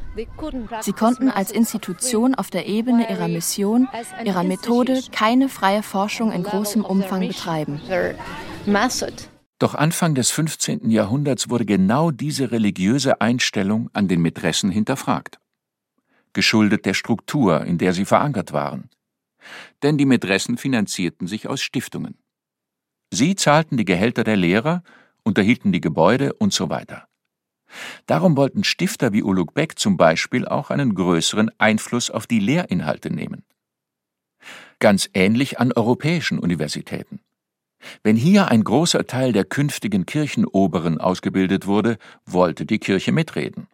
Sie 0.81 0.93
konnten 0.93 1.31
als 1.31 1.51
Institution 1.51 2.35
auf 2.35 2.51
der 2.51 2.67
Ebene 2.67 3.11
ihrer 3.11 3.29
Mission, 3.29 3.89
ihrer 4.25 4.45
Methode 4.45 5.01
keine 5.13 5.49
freie 5.49 5.83
Forschung 5.83 6.31
in 6.33 6.43
großem 6.43 6.85
Umfang 6.85 7.27
betreiben. 7.27 7.81
Doch 9.59 9.75
Anfang 9.75 10.15
des 10.15 10.31
15. 10.31 10.91
Jahrhunderts 10.91 11.49
wurde 11.49 11.65
genau 11.65 12.11
diese 12.11 12.51
religiöse 12.51 13.21
Einstellung 13.21 13.91
an 13.93 14.09
den 14.09 14.21
Mätressen 14.21 14.71
hinterfragt. 14.71 15.39
Geschuldet 16.33 16.85
der 16.87 16.95
Struktur, 16.95 17.65
in 17.65 17.79
der 17.79 17.93
sie 17.93 18.05
verankert 18.05 18.53
waren. 18.53 18.91
Denn 19.83 19.99
die 19.99 20.07
Mätressen 20.07 20.59
finanzierten 20.59 21.27
sich 21.27 21.49
aus 21.49 21.61
Stiftungen. 21.61 22.19
Sie 23.13 23.37
zahlten 23.37 23.77
die 23.77 23.85
Gehälter 23.85 24.25
der 24.25 24.37
Lehrer, 24.37 24.83
unterhielten 25.23 25.71
die 25.73 25.81
Gebäude 25.81 26.33
und 26.35 26.53
so 26.53 26.69
weiter. 26.69 27.07
Darum 28.07 28.37
wollten 28.37 28.65
Stifter 28.65 29.13
wie 29.13 29.23
Ulugh 29.23 29.53
Beck 29.53 29.79
zum 29.79 29.97
Beispiel 29.97 30.47
auch 30.47 30.71
einen 30.71 30.95
größeren 30.95 31.51
Einfluss 31.59 32.11
auf 32.11 32.27
die 32.27 32.41
Lehrinhalte 32.41 33.11
nehmen. 33.11 33.45
Ganz 34.79 35.09
ähnlich 35.15 35.59
an 35.59 35.73
europäischen 35.73 36.39
Universitäten. 36.39 37.21
Wenn 38.03 38.17
hier 38.17 38.49
ein 38.49 38.65
großer 38.65 39.07
Teil 39.07 39.33
der 39.33 39.45
künftigen 39.45 40.07
Kirchenoberen 40.07 40.99
ausgebildet 40.99 41.67
wurde, 41.67 41.99
wollte 42.27 42.67
die 42.67 42.79
Kirche 42.79 43.13
mitreden. 43.13 43.67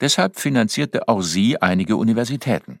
Deshalb 0.00 0.38
finanzierte 0.38 1.08
auch 1.08 1.22
sie 1.22 1.60
einige 1.60 1.96
Universitäten. 1.96 2.80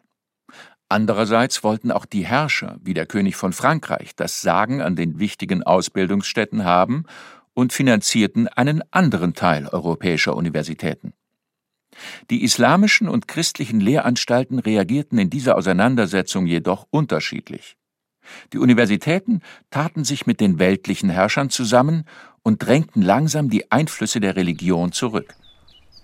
Andererseits 0.88 1.64
wollten 1.64 1.90
auch 1.90 2.04
die 2.06 2.24
Herrscher, 2.24 2.76
wie 2.80 2.94
der 2.94 3.06
König 3.06 3.34
von 3.34 3.52
Frankreich, 3.52 4.14
das 4.14 4.40
Sagen 4.40 4.82
an 4.82 4.94
den 4.94 5.18
wichtigen 5.18 5.64
Ausbildungsstätten 5.64 6.64
haben 6.64 7.06
und 7.56 7.72
finanzierten 7.72 8.48
einen 8.48 8.82
anderen 8.92 9.32
Teil 9.32 9.66
europäischer 9.66 10.36
Universitäten. 10.36 11.14
Die 12.28 12.44
islamischen 12.44 13.08
und 13.08 13.28
christlichen 13.28 13.80
Lehranstalten 13.80 14.58
reagierten 14.58 15.18
in 15.18 15.30
dieser 15.30 15.56
Auseinandersetzung 15.56 16.46
jedoch 16.46 16.86
unterschiedlich. 16.90 17.76
Die 18.52 18.58
Universitäten 18.58 19.40
taten 19.70 20.04
sich 20.04 20.26
mit 20.26 20.40
den 20.40 20.58
weltlichen 20.58 21.08
Herrschern 21.08 21.48
zusammen 21.48 22.04
und 22.42 22.58
drängten 22.58 23.00
langsam 23.00 23.48
die 23.48 23.72
Einflüsse 23.72 24.20
der 24.20 24.36
Religion 24.36 24.92
zurück. 24.92 25.34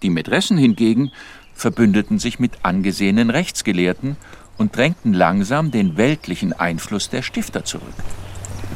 Die 0.03 0.09
Mätressen 0.09 0.57
hingegen 0.57 1.11
verbündeten 1.53 2.19
sich 2.19 2.39
mit 2.39 2.65
angesehenen 2.65 3.29
Rechtsgelehrten 3.29 4.17
und 4.57 4.75
drängten 4.75 5.13
langsam 5.13 5.71
den 5.71 5.99
weltlichen 5.99 6.55
Einfluss 6.55 7.11
der 7.11 7.21
Stifter 7.21 7.65
zurück. 7.65 7.95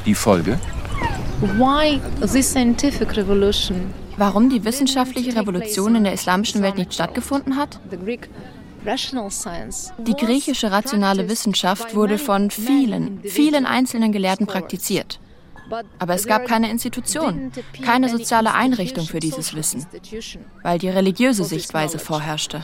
Die 0.05 0.15
Folge? 0.15 0.59
Warum 4.17 4.49
die 4.49 4.65
wissenschaftliche 4.65 5.37
Revolution 5.37 5.95
in 5.95 6.05
der 6.05 6.15
islamischen 6.15 6.63
Welt 6.63 6.79
nicht 6.79 6.95
stattgefunden 6.95 7.57
hat? 7.57 7.79
Die 9.99 10.15
griechische 10.15 10.71
rationale 10.71 11.29
Wissenschaft 11.29 11.95
wurde 11.95 12.17
von 12.17 12.51
vielen, 12.51 13.21
vielen 13.23 13.67
einzelnen 13.67 14.13
Gelehrten 14.13 14.47
praktiziert. 14.47 15.21
Aber 15.99 16.15
es 16.15 16.27
gab 16.27 16.47
keine 16.47 16.71
Institution, 16.71 17.53
keine 17.83 18.09
soziale 18.09 18.55
Einrichtung 18.55 19.05
für 19.05 19.21
dieses 19.21 19.55
Wissen, 19.55 19.85
weil 20.63 20.79
die 20.79 20.89
religiöse 20.89 21.45
Sichtweise 21.45 21.99
vorherrschte. 21.99 22.63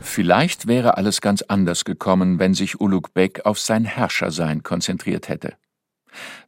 Vielleicht 0.00 0.66
wäre 0.66 0.96
alles 0.96 1.20
ganz 1.20 1.42
anders 1.42 1.84
gekommen, 1.84 2.38
wenn 2.38 2.54
sich 2.54 2.80
Ulugh 2.80 3.10
Bek 3.12 3.46
auf 3.46 3.58
sein 3.60 3.84
Herrschersein 3.84 4.62
konzentriert 4.62 5.28
hätte. 5.28 5.54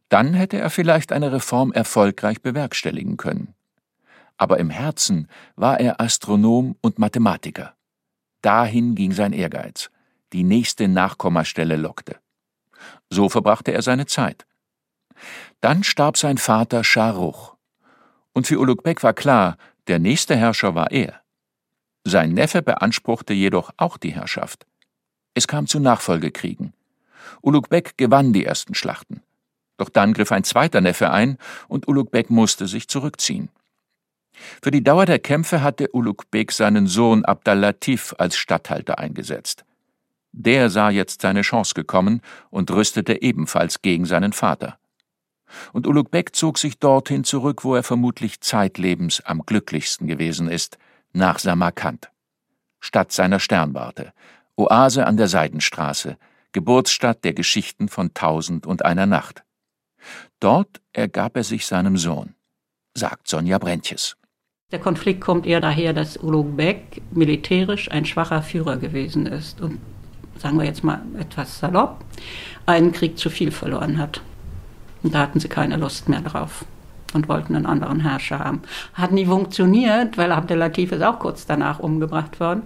Dann 0.09 0.33
hätte 0.33 0.57
er 0.57 0.69
vielleicht 0.69 1.11
eine 1.11 1.31
Reform 1.31 1.71
erfolgreich 1.71 2.41
bewerkstelligen 2.41 3.17
können. 3.17 3.53
Aber 4.37 4.59
im 4.59 4.69
Herzen 4.69 5.27
war 5.55 5.79
er 5.79 6.01
Astronom 6.01 6.75
und 6.81 6.99
Mathematiker. 6.99 7.75
Dahin 8.41 8.95
ging 8.95 9.13
sein 9.13 9.31
Ehrgeiz 9.33 9.89
die 10.33 10.43
nächste 10.43 10.87
Nachkommastelle 10.87 11.77
lockte. 11.77 12.17
So 13.09 13.29
verbrachte 13.29 13.71
er 13.71 13.81
seine 13.81 14.07
Zeit. 14.07 14.45
Dann 15.61 15.83
starb 15.83 16.17
sein 16.17 16.37
Vater 16.37 16.83
Scharuch. 16.83 17.55
Und 18.33 18.47
für 18.47 18.59
Ulugh 18.59 18.83
war 19.03 19.13
klar, 19.13 19.57
der 19.87 19.99
nächste 19.99 20.35
Herrscher 20.35 20.75
war 20.75 20.91
er. 20.91 21.21
Sein 22.03 22.33
Neffe 22.33 22.61
beanspruchte 22.61 23.33
jedoch 23.33 23.71
auch 23.77 23.97
die 23.97 24.13
Herrschaft. 24.13 24.65
Es 25.33 25.47
kam 25.47 25.67
zu 25.67 25.79
Nachfolgekriegen. 25.79 26.73
Ulugh 27.41 27.67
gewann 27.97 28.33
die 28.33 28.45
ersten 28.45 28.75
Schlachten. 28.75 29.21
Doch 29.77 29.89
dann 29.89 30.13
griff 30.13 30.31
ein 30.31 30.43
zweiter 30.43 30.81
Neffe 30.81 31.11
ein 31.11 31.37
und 31.67 31.87
Ulugh 31.87 32.25
musste 32.29 32.67
sich 32.67 32.87
zurückziehen. 32.87 33.49
Für 34.61 34.71
die 34.71 34.83
Dauer 34.83 35.05
der 35.05 35.19
Kämpfe 35.19 35.61
hatte 35.61 35.89
Ulugh 35.93 36.25
seinen 36.51 36.87
Sohn 36.87 37.23
Abdal-Latif 37.23 38.15
als 38.17 38.35
Statthalter 38.35 38.99
eingesetzt. 38.99 39.63
Der 40.31 40.69
sah 40.69 40.89
jetzt 40.89 41.21
seine 41.21 41.41
Chance 41.41 41.73
gekommen 41.75 42.21
und 42.49 42.71
rüstete 42.71 43.21
ebenfalls 43.21 43.81
gegen 43.81 44.05
seinen 44.05 44.33
Vater. 44.33 44.77
Und 45.71 45.85
Ulugh 45.85 46.09
zog 46.31 46.57
sich 46.57 46.79
dorthin 46.79 47.23
zurück, 47.23 47.63
wo 47.63 47.75
er 47.75 47.83
vermutlich 47.83 48.41
zeitlebens 48.41 49.21
am 49.21 49.45
glücklichsten 49.45 50.07
gewesen 50.07 50.49
ist, 50.49 50.79
nach 51.13 51.39
Samarkand. 51.39 52.09
Stadt 52.79 53.11
seiner 53.11 53.39
Sternwarte, 53.39 54.11
Oase 54.57 55.05
an 55.05 55.15
der 55.15 55.27
Seidenstraße, 55.27 56.17
Geburtsstadt 56.51 57.23
der 57.23 57.33
Geschichten 57.33 57.87
von 57.87 58.13
Tausend 58.13 58.65
und 58.67 58.83
einer 58.83 59.05
Nacht. 59.05 59.43
Dort 60.39 60.81
ergab 60.91 61.37
er 61.37 61.43
sich 61.43 61.65
seinem 61.65 61.97
Sohn, 61.97 62.35
sagt 62.93 63.27
Sonja 63.27 63.57
Brentjes. 63.57 64.17
Der 64.71 64.79
Konflikt 64.79 65.21
kommt 65.21 65.45
eher 65.45 65.61
daher, 65.61 65.93
dass 65.93 66.17
Ulugh 66.17 66.51
militärisch 67.11 67.89
ein 67.91 68.05
schwacher 68.05 68.41
Führer 68.41 68.77
gewesen 68.77 69.27
ist 69.27 69.61
und 69.61 69.79
sagen 70.37 70.57
wir 70.57 70.65
jetzt 70.65 70.83
mal 70.83 71.01
etwas 71.17 71.59
salopp, 71.59 72.03
einen 72.65 72.91
Krieg 72.91 73.17
zu 73.17 73.29
viel 73.29 73.51
verloren 73.51 73.97
hat. 73.97 74.21
Und 75.03 75.13
da 75.13 75.19
hatten 75.19 75.39
sie 75.39 75.47
keine 75.47 75.77
Lust 75.77 76.09
mehr 76.09 76.21
drauf 76.21 76.65
und 77.15 77.27
wollten 77.27 77.55
einen 77.55 77.65
anderen 77.65 77.99
Herrscher 77.99 78.39
haben. 78.39 78.61
Hat 78.93 79.11
nie 79.11 79.25
funktioniert, 79.25 80.17
weil 80.17 80.31
Abdelatif 80.31 80.91
ist 80.91 81.03
auch 81.03 81.19
kurz 81.19 81.45
danach 81.45 81.79
umgebracht 81.79 82.39
worden. 82.39 82.63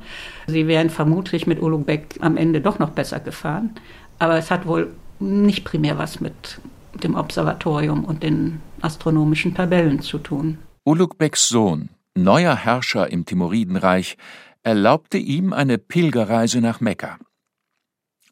Sie 0.48 0.68
wären 0.68 0.90
vermutlich 0.90 1.48
mit 1.48 1.62
Ulugh 1.62 1.86
am 2.20 2.38
Ende 2.38 2.62
doch 2.62 2.80
noch 2.80 2.92
besser 2.92 3.20
gefahren. 3.20 3.72
Aber 4.20 4.38
es 4.38 4.52
hat 4.52 4.66
wohl 4.66 4.92
nicht 5.20 5.64
primär 5.64 5.98
was 5.98 6.20
mit 6.20 6.60
dem 7.04 7.16
Observatorium 7.16 8.06
und 8.06 8.24
den 8.24 8.62
astronomischen 8.82 9.54
Tabellen 9.54 10.02
zu 10.02 10.18
tun. 10.18 10.58
Ulugh 10.84 11.16
Sohn, 11.36 11.90
neuer 12.16 12.56
Herrscher 12.56 13.12
im 13.12 13.26
Timuridenreich, 13.26 14.18
erlaubte 14.64 15.18
ihm 15.18 15.54
eine 15.54 15.78
Pilgerreise 15.78 16.62
nach 16.62 16.82
Mekka. 16.82 17.18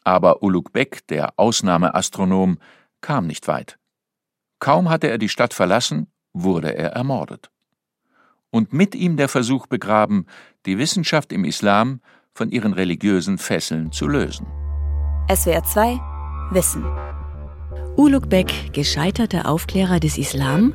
Aber 0.04 0.44
Ulugh 0.44 0.70
Bek, 0.72 1.08
der 1.08 1.34
Ausnahmeastronom, 1.38 2.58
kam 3.02 3.28
nicht 3.28 3.48
weit. 3.48 3.78
Kaum 4.60 4.90
hatte 4.90 5.10
er 5.10 5.18
die 5.18 5.30
Stadt 5.30 5.54
verlassen, 5.54 6.08
wurde 6.34 6.76
er 6.76 6.92
ermordet. 6.92 7.50
Und 8.52 8.74
mit 8.74 8.96
ihm 8.96 9.18
der 9.18 9.28
Versuch 9.28 9.68
begraben, 9.68 10.26
die 10.66 10.78
Wissenschaft 10.78 11.32
im 11.34 11.44
Islam 11.44 12.02
von 12.34 12.50
ihren 12.50 12.74
religiösen 12.74 13.38
Fesseln 13.38 13.92
zu 13.92 14.08
lösen. 14.08 14.48
SWR 15.34 15.64
2 15.64 16.00
Wissen 16.52 16.86
Ulugh 17.98 18.28
Bek, 18.28 18.74
gescheiterter 18.74 19.50
Aufklärer 19.50 20.00
des 20.00 20.18
Islam, 20.18 20.74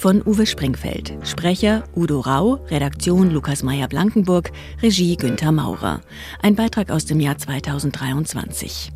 von 0.00 0.22
Uwe 0.22 0.46
Springfeld. 0.46 1.12
Sprecher 1.24 1.84
Udo 1.94 2.20
Rau, 2.20 2.54
Redaktion 2.68 3.30
Lukas 3.30 3.62
Meyer-Blankenburg, 3.62 4.50
Regie 4.82 5.14
Günther 5.16 5.52
Maurer. 5.52 6.00
Ein 6.40 6.56
Beitrag 6.56 6.90
aus 6.90 7.04
dem 7.04 7.20
Jahr 7.20 7.36
2023. 7.36 8.92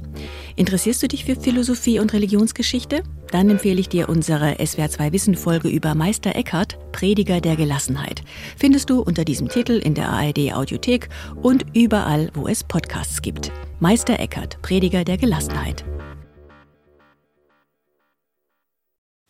Interessierst 0.56 1.02
du 1.02 1.08
dich 1.08 1.26
für 1.26 1.36
Philosophie 1.36 1.98
und 1.98 2.14
Religionsgeschichte? 2.14 3.02
Dann 3.30 3.50
empfehle 3.50 3.80
ich 3.80 3.90
dir 3.90 4.08
unsere 4.08 4.54
SWR2 4.54 5.12
Wissen 5.12 5.34
Folge 5.34 5.68
über 5.68 5.94
Meister 5.94 6.34
Eckhart, 6.34 6.78
Prediger 6.92 7.42
der 7.42 7.56
Gelassenheit. 7.56 8.22
Findest 8.56 8.88
du 8.88 9.02
unter 9.02 9.26
diesem 9.26 9.50
Titel 9.50 9.72
in 9.72 9.92
der 9.92 10.08
ARD 10.08 10.54
Audiothek 10.54 11.10
und 11.42 11.66
überall, 11.74 12.30
wo 12.32 12.48
es 12.48 12.64
Podcasts 12.64 13.20
gibt. 13.20 13.52
Meister 13.78 14.18
Eckhart, 14.18 14.62
Prediger 14.62 15.04
der 15.04 15.18
Gelassenheit. 15.18 15.84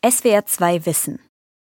SWR 0.09 0.47
2 0.47 0.87
Wissen 0.87 1.19